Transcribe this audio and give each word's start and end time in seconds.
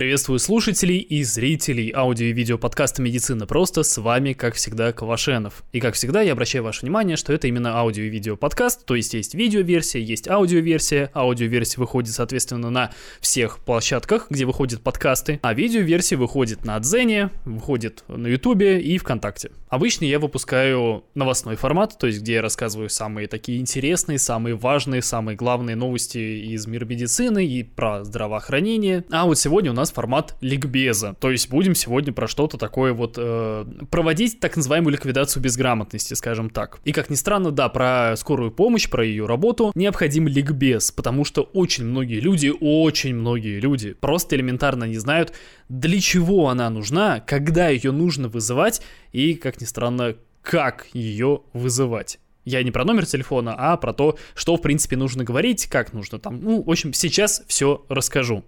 Приветствую 0.00 0.38
слушателей 0.38 0.96
и 0.96 1.22
зрителей 1.24 1.92
аудио 1.94 2.28
и 2.28 2.32
видео 2.32 2.56
подкаста 2.56 3.02
«Медицина 3.02 3.46
просто». 3.46 3.82
С 3.82 3.98
вами, 4.00 4.32
как 4.32 4.54
всегда, 4.54 4.94
Кавашенов. 4.94 5.62
И, 5.72 5.80
как 5.80 5.92
всегда, 5.92 6.22
я 6.22 6.32
обращаю 6.32 6.64
ваше 6.64 6.80
внимание, 6.86 7.18
что 7.18 7.34
это 7.34 7.48
именно 7.48 7.76
аудио 7.76 8.04
и 8.04 8.08
видео 8.08 8.34
подкаст, 8.38 8.86
то 8.86 8.94
есть 8.94 9.12
есть 9.12 9.34
видеоверсия, 9.34 10.00
есть 10.00 10.26
аудиоверсия. 10.26 11.10
Аудиоверсия 11.14 11.78
выходит, 11.78 12.14
соответственно, 12.14 12.70
на 12.70 12.92
всех 13.20 13.58
площадках, 13.58 14.28
где 14.30 14.46
выходят 14.46 14.80
подкасты, 14.80 15.38
а 15.42 15.52
видеоверсия 15.52 16.16
выходит 16.16 16.64
на 16.64 16.80
Дзене, 16.80 17.28
выходит 17.44 18.02
на 18.08 18.26
Ютубе 18.26 18.80
и 18.80 18.96
ВКонтакте. 18.96 19.50
Обычно 19.68 20.06
я 20.06 20.18
выпускаю 20.18 21.04
новостной 21.14 21.56
формат, 21.56 21.98
то 21.98 22.06
есть 22.06 22.22
где 22.22 22.34
я 22.36 22.42
рассказываю 22.42 22.88
самые 22.88 23.28
такие 23.28 23.60
интересные, 23.60 24.18
самые 24.18 24.56
важные, 24.56 25.02
самые 25.02 25.36
главные 25.36 25.76
новости 25.76 26.16
из 26.16 26.66
мира 26.66 26.86
медицины 26.86 27.46
и 27.46 27.62
про 27.62 28.02
здравоохранение. 28.02 29.04
А 29.10 29.26
вот 29.26 29.38
сегодня 29.38 29.70
у 29.70 29.74
нас 29.74 29.89
нас 29.90 29.92
формат 29.92 30.36
ликбеза. 30.40 31.14
То 31.20 31.30
есть 31.30 31.50
будем 31.50 31.74
сегодня 31.74 32.12
про 32.12 32.28
что-то 32.28 32.56
такое 32.56 32.92
вот 32.92 33.14
э, 33.16 33.64
проводить 33.90 34.40
так 34.40 34.56
называемую 34.56 34.92
ликвидацию 34.92 35.42
безграмотности, 35.42 36.14
скажем 36.14 36.50
так. 36.50 36.80
И 36.84 36.92
как 36.92 37.10
ни 37.10 37.14
странно, 37.14 37.50
да, 37.50 37.68
про 37.68 38.14
скорую 38.16 38.50
помощь, 38.50 38.88
про 38.88 39.04
ее 39.04 39.26
работу 39.26 39.72
необходим 39.74 40.28
ликбез, 40.28 40.92
потому 40.92 41.24
что 41.24 41.42
очень 41.42 41.84
многие 41.84 42.20
люди, 42.20 42.52
очень 42.60 43.14
многие 43.14 43.60
люди 43.60 43.92
просто 43.92 44.36
элементарно 44.36 44.84
не 44.84 44.98
знают, 44.98 45.32
для 45.68 46.00
чего 46.00 46.48
она 46.48 46.70
нужна, 46.70 47.20
когда 47.20 47.68
ее 47.68 47.92
нужно 47.92 48.28
вызывать 48.28 48.82
и, 49.12 49.34
как 49.34 49.60
ни 49.60 49.66
странно, 49.66 50.16
как 50.42 50.86
ее 50.92 51.42
вызывать. 51.52 52.18
Я 52.44 52.62
не 52.62 52.70
про 52.70 52.84
номер 52.84 53.06
телефона, 53.06 53.54
а 53.56 53.76
про 53.76 53.92
то, 53.92 54.16
что, 54.34 54.56
в 54.56 54.62
принципе, 54.62 54.96
нужно 54.96 55.24
говорить, 55.24 55.66
как 55.66 55.92
нужно 55.92 56.18
там. 56.18 56.40
Ну, 56.40 56.62
в 56.62 56.70
общем, 56.70 56.92
сейчас 56.94 57.42
все 57.46 57.84
расскажу. 57.88 58.44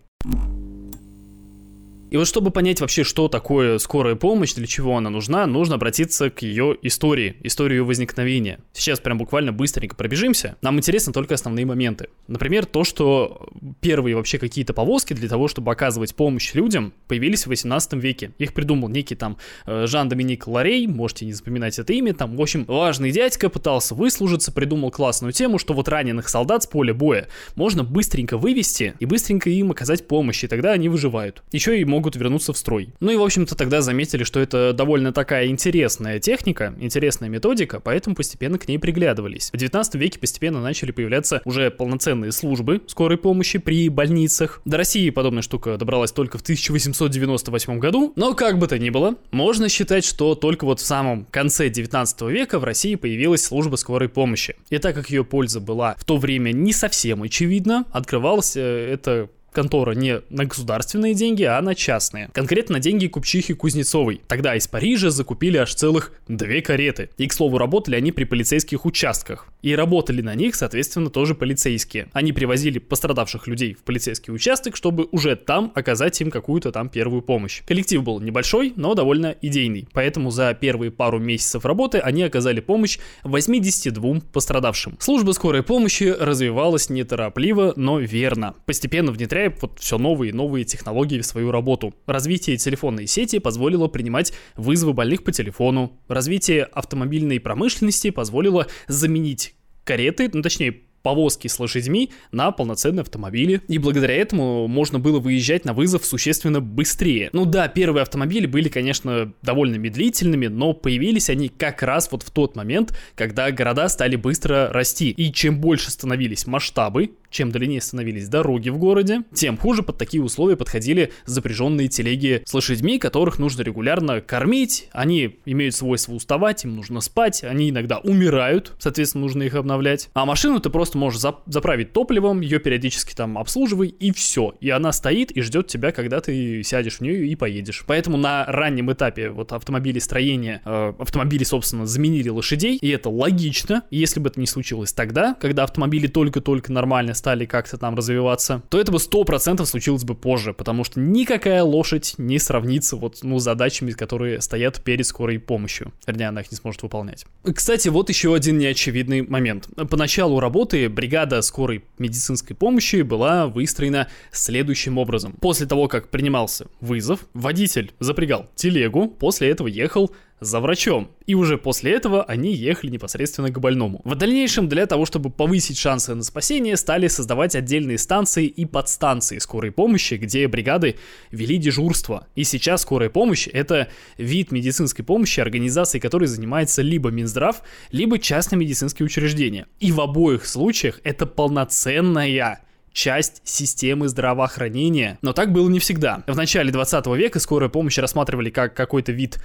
И 2.13 2.17
вот 2.19 2.29
чтобы 2.29 2.51
понять 2.51 2.83
вообще, 2.83 3.05
что 3.05 3.29
такое 3.29 3.79
скорая 3.79 4.17
помощь, 4.17 4.53
для 4.53 4.67
чего 4.67 4.99
она 4.99 5.09
нужна, 5.09 5.47
нужно 5.47 5.77
обратиться 5.77 6.29
к 6.29 6.43
ее 6.43 6.77
истории, 6.83 7.37
историю 7.43 7.87
возникновения. 7.87 8.59
Сейчас 8.75 9.01
прям 9.01 9.17
буквально 9.17 9.51
быстренько 9.51 9.97
пробежимся. 9.97 10.57
Нам 10.61 10.77
интересны 10.77 11.15
только 11.15 11.33
основные 11.33 11.65
моменты. 11.65 12.11
Например, 12.29 12.67
то, 12.67 12.85
что 12.85 13.49
первые 13.81 14.15
вообще 14.15 14.37
какие-то 14.37 14.75
повозки 14.75 15.15
для 15.15 15.27
того, 15.27 15.49
чтобы 15.49 15.73
оказывать 15.73 16.15
помощь 16.15 16.53
людям, 16.53 16.93
появились 17.09 17.45
в 17.45 17.47
18 17.47 17.95
веке. 17.95 18.33
Их 18.37 18.53
придумал 18.53 18.91
некий 18.91 19.15
там 19.15 19.39
э, 19.65 19.87
Жан-Доминик 19.87 20.47
Ларей, 20.47 20.87
можете 20.89 21.25
не 21.25 21.33
запоминать 21.33 21.79
это 21.79 21.95
имя, 21.95 22.13
там, 22.13 22.37
в 22.37 22.43
общем, 22.43 22.67
важный 22.69 23.11
дядька 23.11 23.49
пытался 23.49 23.95
выслужиться, 23.95 24.53
придумал 24.53 24.91
классную 24.91 25.33
тему, 25.33 25.59
что 25.59 25.73
вот 25.73 25.89
раненых 25.89 26.29
солдат 26.29 26.65
с 26.65 26.67
поля 26.67 26.93
боя 26.93 27.29
можно 27.55 27.85
быстренько 27.85 28.37
вывести 28.37 28.93
и 29.01 29.07
быстренько 29.07 29.49
им 29.49 29.71
оказать 29.71 30.07
помощь, 30.07 30.45
и 30.45 30.47
тогда 30.47 30.73
они 30.73 30.91
выживают. 30.91 31.43
Еще 31.53 31.81
и 31.81 31.87
могут 31.87 32.02
могут 32.03 32.17
вернуться 32.17 32.53
в 32.53 32.59
строй. 32.59 32.89
Ну 32.99 33.13
и, 33.13 33.17
в 33.17 33.23
общем-то, 33.23 33.55
тогда 33.55 33.81
заметили, 33.81 34.25
что 34.25 34.41
это 34.41 34.73
довольно 34.73 35.13
такая 35.13 35.47
интересная 35.47 36.19
техника, 36.19 36.75
интересная 36.81 37.29
методика, 37.29 37.79
поэтому 37.79 38.17
постепенно 38.17 38.59
к 38.59 38.67
ней 38.67 38.79
приглядывались. 38.79 39.51
В 39.53 39.57
19 39.57 39.95
веке 39.95 40.19
постепенно 40.19 40.61
начали 40.61 40.91
появляться 40.91 41.43
уже 41.45 41.71
полноценные 41.71 42.33
службы 42.33 42.83
скорой 42.89 43.19
помощи 43.19 43.61
при 43.61 43.89
больницах. 43.89 44.61
До 44.65 44.79
России 44.79 45.11
подобная 45.11 45.43
штука 45.43 45.77
добралась 45.77 46.11
только 46.11 46.39
в 46.39 46.43
1898 46.43 47.79
году, 47.79 48.13
но 48.17 48.35
как 48.35 48.59
бы 48.59 48.67
то 48.67 48.77
ни 48.77 48.91
было, 48.91 49.15
можно 49.31 49.69
считать, 49.69 50.05
что 50.05 50.35
только 50.35 50.65
вот 50.65 50.81
в 50.81 50.85
самом 50.85 51.27
конце 51.27 51.69
19 51.69 52.23
века 52.23 52.59
в 52.59 52.65
России 52.65 52.97
появилась 52.97 53.45
служба 53.45 53.77
скорой 53.77 54.09
помощи. 54.09 54.57
И 54.71 54.79
так 54.79 54.97
как 54.97 55.09
ее 55.09 55.25
польза 55.25 55.61
была 55.61 55.95
в 56.01 56.05
то 56.05 56.17
время 56.17 56.51
не 56.51 56.73
совсем 56.73 57.23
очевидна, 57.23 57.85
открывалась 57.93 58.57
э, 58.57 58.93
это 58.93 59.29
контора 59.53 59.93
не 59.93 60.23
на 60.31 60.45
государственные 60.45 61.15
деньги, 61.15 61.45
а 61.45 61.61
на 61.61 61.75
частные. 61.75 62.31
Конкретно 62.33 62.81
деньги 62.81 63.07
купчихи 63.07 63.55
Кузнецовой. 63.55 64.23
Тогда 64.27 64.57
из 64.57 64.67
Парижа 64.67 65.11
закупили 65.11 65.59
аж 65.59 65.75
целых 65.75 66.13
две 66.29 66.63
кареты. 66.63 67.11
И, 67.19 67.27
к 67.27 67.33
слову, 67.33 67.59
работали 67.59 67.97
они 67.97 68.13
при 68.13 68.25
полицейских 68.25 68.85
участках. 68.85 69.47
И 69.63 69.75
работали 69.75 70.23
на 70.23 70.35
них, 70.35 70.55
соответственно, 70.55 71.11
тоже 71.11 71.35
полицейские. 71.35 72.09
Они 72.13 72.33
привозили 72.33 72.79
пострадавших 72.79 73.47
людей 73.47 73.75
в 73.75 73.83
полицейский 73.83 74.33
участок, 74.33 74.77
чтобы 74.77 75.09
уже 75.13 75.37
там 75.37 75.73
оказать 75.75 76.21
им 76.21 76.31
какую-то 76.31 76.73
там 76.73 76.89
первую 76.89 77.23
помощь. 77.23 77.63
Коллектив 77.67 78.03
был 78.03 78.21
небольшой, 78.21 78.73
но 78.77 78.95
довольно 78.95 79.37
идейный. 79.43 79.89
Поэтому 79.93 80.31
за 80.31 80.55
первые 80.55 80.91
пару 80.91 81.19
месяцев 81.19 81.65
работы 81.65 81.99
они 81.99 82.23
оказали 82.23 82.61
помощь 82.61 82.99
82 83.25 84.21
пострадавшим. 84.33 84.97
Служба 84.99 85.33
скорой 85.33 85.63
помощи 85.63 86.05
развивалась 86.05 86.91
неторопливо, 86.91 87.73
но 87.77 87.99
верно. 87.99 88.55
Постепенно 88.67 89.13
внедряя 89.13 89.42
внедряя 89.43 89.59
вот 89.61 89.79
все 89.79 89.99
новые 89.99 90.31
и 90.31 90.33
новые 90.33 90.65
технологии 90.65 91.21
в 91.21 91.27
свою 91.27 91.51
работу. 91.51 91.95
Развитие 92.07 92.57
телефонной 92.57 93.07
сети 93.07 93.39
позволило 93.39 93.89
принимать 93.89 94.33
вызовы 94.57 94.93
больных 94.93 95.25
по 95.25 95.33
телефону. 95.33 95.99
Развитие 96.09 96.65
автомобильной 96.65 97.41
промышленности 97.41 98.11
позволило 98.11 98.67
заменить 98.89 99.55
кареты, 99.85 100.31
ну 100.33 100.43
точнее 100.43 100.83
повозки 101.03 101.49
с 101.49 101.59
лошадьми 101.59 102.11
на 102.31 102.51
полноценные 102.53 103.03
автомобили. 103.03 103.63
И 103.69 103.79
благодаря 103.79 104.15
этому 104.15 104.67
можно 104.69 104.99
было 104.99 105.19
выезжать 105.19 105.65
на 105.65 105.73
вызов 105.73 106.05
существенно 106.05 106.61
быстрее. 106.61 107.31
Ну 107.33 107.45
да, 107.45 107.69
первые 107.69 108.03
автомобили 108.03 108.47
были, 108.47 108.69
конечно, 108.69 109.33
довольно 109.43 109.77
медлительными, 109.77 110.47
но 110.47 110.73
появились 110.73 111.31
они 111.31 111.49
как 111.49 111.83
раз 111.83 112.11
вот 112.11 112.23
в 112.23 112.31
тот 112.31 112.57
момент, 112.57 112.97
когда 113.15 113.51
города 113.51 113.89
стали 113.89 114.17
быстро 114.17 114.69
расти. 114.73 115.11
И 115.11 115.33
чем 115.33 115.61
больше 115.61 115.91
становились 115.91 116.47
масштабы, 116.47 117.11
чем 117.33 117.51
длиннее 117.51 117.81
становились 117.81 118.29
дороги 118.29 118.69
в 118.69 118.79
городе, 118.79 119.23
тем 119.33 119.57
хуже 119.57 119.83
под 119.83 119.99
такие 119.99 120.23
условия 120.23 120.57
подходили 120.57 121.13
запряженные 121.25 121.89
телеги 121.89 122.43
с 122.45 122.53
лошадьми, 122.53 122.99
которых 122.99 123.39
нужно 123.39 123.63
регулярно 123.63 124.21
кормить. 124.21 124.89
Они 124.93 125.39
имеют 125.47 125.75
свойство 125.75 126.13
уставать, 126.13 126.65
им 126.65 126.77
нужно 126.77 127.01
спать, 127.01 127.43
они 127.43 127.71
иногда 127.71 127.99
умирают, 127.99 128.73
соответственно, 128.79 129.23
нужно 129.23 129.43
их 129.43 129.55
обновлять. 129.55 130.11
А 130.15 130.27
машину 130.27 130.61
ты 130.61 130.71
просто 130.71 130.92
можешь 130.99 131.21
зап- 131.21 131.43
заправить 131.47 131.93
топливом, 131.93 132.41
ее 132.41 132.59
периодически 132.59 133.15
там 133.15 133.39
обслуживай, 133.39 133.89
и 133.89 134.13
все. 134.13 134.55
И 134.61 134.71
она 134.71 134.93
стоит 134.93 135.31
и 135.31 135.41
ждет 135.41 135.67
тебя, 135.69 135.93
когда 135.93 136.21
ты 136.21 136.63
сядешь 136.63 136.97
в 136.97 137.01
нее 137.01 137.27
и 137.27 137.35
поедешь. 137.37 137.85
Поэтому 137.87 138.17
на 138.17 138.45
раннем 138.47 138.93
этапе 138.93 139.31
вот 139.31 139.53
автомобилестроения 139.53 140.63
э, 140.65 140.93
автомобили, 140.99 141.45
собственно, 141.45 141.87
заменили 141.87 142.29
лошадей, 142.29 142.77
и 142.77 142.89
это 142.89 143.09
логично. 143.11 143.83
И 143.91 143.99
если 143.99 144.21
бы 144.21 144.29
это 144.29 144.41
не 144.41 144.47
случилось 144.47 144.93
тогда, 144.93 145.35
когда 145.35 145.65
автомобили 145.65 146.07
только-только 146.07 146.73
нормально 146.73 147.15
стали 147.15 147.45
как-то 147.45 147.79
там 147.79 147.95
развиваться, 147.95 148.63
то 148.69 148.81
это 148.81 148.93
бы 148.93 148.99
100% 148.99 149.65
случилось 149.65 150.05
бы 150.05 150.15
позже, 150.15 150.53
потому 150.53 150.85
что 150.85 151.01
никакая 151.01 151.63
лошадь 151.63 152.15
не 152.19 152.39
сравнится 152.39 152.97
вот, 152.97 153.19
ну, 153.23 153.39
с 153.39 153.43
задачами, 153.53 153.91
которые 153.91 154.41
стоят 154.41 154.83
перед 154.83 155.07
скорой 155.07 155.39
помощью. 155.39 155.93
Вернее, 156.07 156.29
она 156.29 156.41
их 156.41 156.51
не 156.51 156.57
сможет 156.57 156.83
выполнять. 156.83 157.27
Кстати, 157.55 157.89
вот 157.89 158.09
еще 158.09 158.35
один 158.35 158.59
неочевидный 158.59 159.23
момент. 159.23 159.69
По 159.91 159.97
началу 159.97 160.41
бригада 160.89 161.41
скорой 161.43 161.85
медицинской 161.99 162.57
помощи 162.57 163.03
была 163.03 163.47
выстроена 163.47 164.09
следующим 164.31 164.99
образом. 164.99 165.35
После 165.41 165.67
того, 165.67 165.89
как 165.89 166.09
принимался 166.09 166.67
вызов, 166.81 167.27
водитель 167.35 167.93
запрягал 168.01 168.51
телегу, 168.55 169.09
после 169.09 169.51
этого 169.51 169.69
ехал 169.69 170.13
за 170.43 170.61
врачом. 170.61 171.11
И 171.27 171.35
уже 171.35 171.57
после 171.57 171.93
этого 171.93 172.25
они 172.25 172.53
ехали 172.53 172.91
непосредственно 172.91 173.51
к 173.51 173.59
больному. 173.61 174.01
В 174.05 174.15
дальнейшем, 174.15 174.69
для 174.69 174.87
того, 174.87 175.07
чтобы 175.07 175.31
повысить 175.31 175.79
шансы 175.79 176.15
на 176.15 176.23
спасение, 176.23 176.77
стали 176.77 177.07
создавать 177.09 177.55
отдельные 177.55 177.99
станции 177.99 178.47
и 178.47 178.65
подстанции 178.65 179.39
скорой 179.39 179.71
помощи, 179.71 180.15
где 180.15 180.49
бригады 180.49 180.97
вели 181.31 181.57
дежурство. 181.59 182.27
И 182.35 182.45
сейчас 182.45 182.83
скорая 182.83 183.09
помощь— 183.09 183.49
это 183.53 183.89
вид 184.19 184.51
медицинской 184.53 185.05
помощи 185.05 185.41
организации, 185.41 185.99
которой 185.99 186.27
занимается 186.27 186.83
либо 186.83 187.11
Минздрав, 187.11 187.63
либо 187.91 188.19
частные 188.19 188.59
медицинские 188.59 189.07
учреждения. 189.07 189.67
И 189.79 189.93
в 189.93 190.01
обоих 190.01 190.45
случаях 190.47 191.01
это 191.05 191.27
полноценная 191.27 192.61
часть 192.93 193.41
системы 193.45 194.09
здравоохранения. 194.09 195.19
Но 195.23 195.33
так 195.33 195.53
было 195.53 195.69
не 195.69 195.79
всегда. 195.79 196.23
В 196.27 196.37
начале 196.37 196.71
20 196.71 197.07
века 197.09 197.41
скорую 197.41 197.71
помощь 197.71 197.99
рассматривали 197.99 198.51
как 198.51 198.75
какой-то 198.75 199.13
вид 199.13 199.39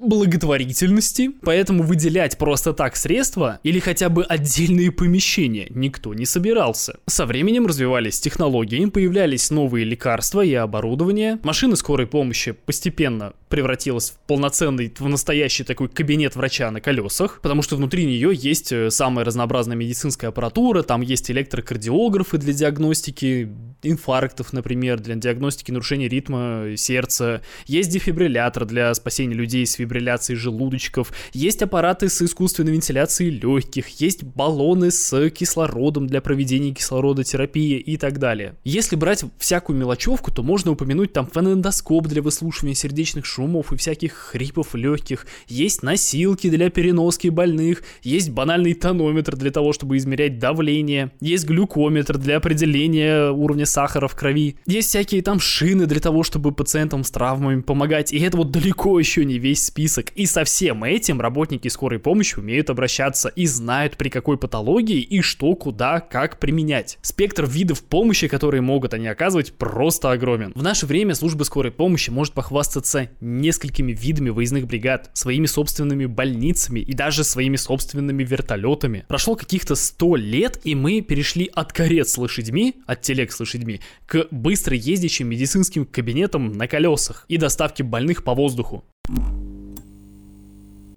благотворительности, 0.00 1.30
поэтому 1.42 1.82
выделять 1.82 2.38
просто 2.38 2.72
так 2.72 2.96
средства 2.96 3.60
или 3.62 3.78
хотя 3.78 4.08
бы 4.08 4.24
отдельные 4.24 4.90
помещения 4.92 5.66
никто 5.70 6.14
не 6.14 6.26
собирался. 6.26 6.98
Со 7.06 7.26
временем 7.26 7.66
развивались 7.66 8.20
технологии, 8.20 8.84
появлялись 8.86 9.50
новые 9.50 9.84
лекарства 9.84 10.42
и 10.42 10.54
оборудование. 10.54 11.38
Машина 11.42 11.76
скорой 11.76 12.06
помощи 12.06 12.52
постепенно 12.52 13.32
превратилась 13.48 14.10
в 14.10 14.18
полноценный, 14.26 14.92
в 14.98 15.08
настоящий 15.08 15.64
такой 15.64 15.88
кабинет 15.88 16.36
врача 16.36 16.70
на 16.70 16.80
колесах, 16.80 17.40
потому 17.42 17.62
что 17.62 17.76
внутри 17.76 18.06
нее 18.06 18.30
есть 18.32 18.72
э, 18.72 18.90
самая 18.90 19.24
разнообразная 19.24 19.76
медицинская 19.76 20.30
аппаратура, 20.30 20.82
там 20.82 21.00
есть 21.00 21.30
электрокардиографы 21.30 22.38
для 22.38 22.52
диагностики, 22.52 23.50
инфарктов, 23.82 24.52
например, 24.52 25.00
для 25.00 25.14
диагностики 25.14 25.70
нарушения 25.70 26.08
ритма 26.08 26.74
сердца, 26.76 27.42
есть 27.66 27.90
дефибриллятор 27.90 28.64
для 28.64 28.92
спасения 28.94 29.34
людей 29.34 29.66
с 29.66 29.74
фибрилляцией 29.74 30.38
желудочков, 30.38 31.12
есть 31.32 31.62
аппараты 31.62 32.08
с 32.08 32.22
искусственной 32.22 32.72
вентиляцией 32.72 33.30
легких, 33.30 33.88
есть 34.00 34.24
баллоны 34.24 34.90
с 34.90 35.30
кислородом 35.30 36.06
для 36.06 36.20
проведения 36.20 36.72
кислородотерапии 36.72 37.78
и 37.78 37.96
так 37.96 38.18
далее. 38.18 38.54
Если 38.64 38.96
брать 38.96 39.24
всякую 39.38 39.78
мелочевку, 39.78 40.30
то 40.30 40.42
можно 40.42 40.72
упомянуть 40.72 41.12
там 41.12 41.26
фонендоскоп 41.26 42.06
для 42.06 42.22
выслушивания 42.22 42.74
сердечных 42.74 43.24
шумов 43.26 43.72
и 43.72 43.76
всяких 43.76 44.12
хрипов 44.12 44.74
легких, 44.74 45.26
есть 45.48 45.82
носилки 45.82 46.50
для 46.50 46.70
переноски 46.70 47.28
больных, 47.28 47.82
есть 48.02 48.30
банальный 48.30 48.74
тонометр 48.74 49.36
для 49.36 49.50
того, 49.50 49.72
чтобы 49.72 49.96
измерять 49.96 50.38
давление, 50.38 51.12
есть 51.20 51.46
глюкометр 51.46 52.18
для 52.18 52.36
определения 52.36 53.30
уровня 53.30 53.66
сахара 53.70 54.08
в 54.08 54.14
крови. 54.14 54.56
Есть 54.66 54.88
всякие 54.88 55.22
там 55.22 55.40
шины 55.40 55.86
для 55.86 56.00
того, 56.00 56.22
чтобы 56.22 56.52
пациентам 56.52 57.04
с 57.04 57.10
травмами 57.10 57.60
помогать. 57.62 58.12
И 58.12 58.20
это 58.20 58.36
вот 58.36 58.50
далеко 58.50 58.98
еще 58.98 59.24
не 59.24 59.38
весь 59.38 59.64
список. 59.64 60.10
И 60.14 60.26
со 60.26 60.44
всем 60.44 60.84
этим 60.84 61.20
работники 61.20 61.68
скорой 61.68 61.98
помощи 61.98 62.38
умеют 62.38 62.70
обращаться 62.70 63.28
и 63.28 63.46
знают 63.46 63.96
при 63.96 64.08
какой 64.08 64.36
патологии 64.36 65.00
и 65.00 65.20
что, 65.22 65.54
куда, 65.54 66.00
как 66.00 66.38
применять. 66.38 66.98
Спектр 67.02 67.46
видов 67.46 67.82
помощи, 67.82 68.28
которые 68.28 68.60
могут 68.60 68.94
они 68.94 69.06
оказывать, 69.08 69.52
просто 69.52 70.10
огромен. 70.10 70.52
В 70.54 70.62
наше 70.62 70.86
время 70.86 71.14
служба 71.14 71.44
скорой 71.44 71.72
помощи 71.72 72.10
может 72.10 72.34
похвастаться 72.34 73.10
несколькими 73.20 73.92
видами 73.92 74.30
выездных 74.30 74.66
бригад, 74.66 75.10
своими 75.12 75.46
собственными 75.46 76.06
больницами 76.06 76.80
и 76.80 76.92
даже 76.92 77.24
своими 77.24 77.56
собственными 77.56 78.24
вертолетами. 78.24 79.04
Прошло 79.08 79.36
каких-то 79.36 79.74
100 79.74 80.16
лет, 80.16 80.60
и 80.64 80.74
мы 80.74 81.00
перешли 81.00 81.50
от 81.54 81.72
карет 81.72 82.08
с 82.08 82.18
лошадьми, 82.18 82.76
от 82.86 83.02
телег 83.02 83.32
с 83.32 83.40
лошадьми, 83.40 83.59
лошадьми 83.60 83.80
к 84.06 84.26
быстро 84.30 84.76
ездящим 84.76 85.28
медицинским 85.28 85.84
кабинетам 85.84 86.52
на 86.52 86.66
колесах 86.66 87.24
и 87.28 87.36
доставке 87.36 87.82
больных 87.82 88.24
по 88.24 88.34
воздуху. 88.34 88.84